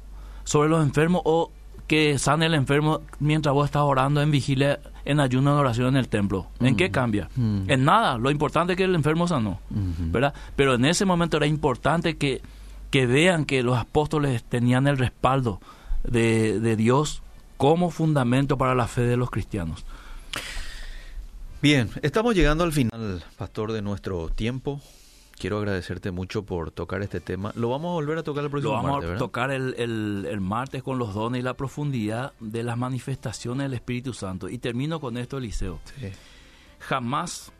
[0.44, 1.50] sobre los enfermos o
[1.86, 5.96] que sane el enfermo mientras vos estás orando en vigilia, en ayuno, en oración en
[5.96, 6.46] el templo?
[6.60, 7.28] ¿En qué cambia?
[7.36, 10.34] En nada, lo importante es que el enfermo sanó, ¿verdad?
[10.56, 12.42] Pero en ese momento era importante que,
[12.90, 15.60] que vean que los apóstoles tenían el respaldo
[16.04, 17.22] de, de Dios
[17.56, 19.84] como fundamento para la fe de los cristianos.
[21.60, 24.80] Bien, estamos llegando al final, pastor, de nuestro tiempo.
[25.38, 27.52] Quiero agradecerte mucho por tocar este tema.
[27.54, 30.26] Lo vamos a volver a tocar el próximo Lo vamos martes, a tocar el, el-
[30.28, 34.48] el martes con los dones y la profundidad de las manifestaciones del Espíritu Santo.
[34.48, 35.80] Y termino con esto, Eliseo.
[36.00, 36.08] Sí.
[36.80, 37.52] Jamás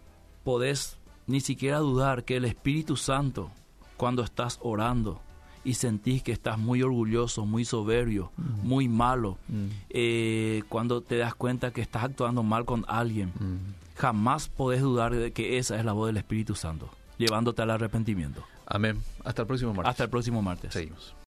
[0.45, 3.51] podés ni siquiera dudar que el Espíritu Santo,
[3.99, 5.21] cuando estás orando
[5.65, 8.33] y sentís que estás muy orgulloso, muy soberbio,
[8.63, 9.67] muy malo, Mm.
[9.91, 13.75] eh, cuando te das cuenta que estás actuando mal con alguien, Mm.
[13.99, 16.89] jamás podés dudar de que esa es la voz del Espíritu Santo,
[17.19, 18.43] llevándote al arrepentimiento.
[18.67, 19.03] Amén.
[19.25, 19.91] Hasta el próximo martes.
[19.91, 20.73] Hasta el próximo martes.
[20.73, 21.15] Seguimos.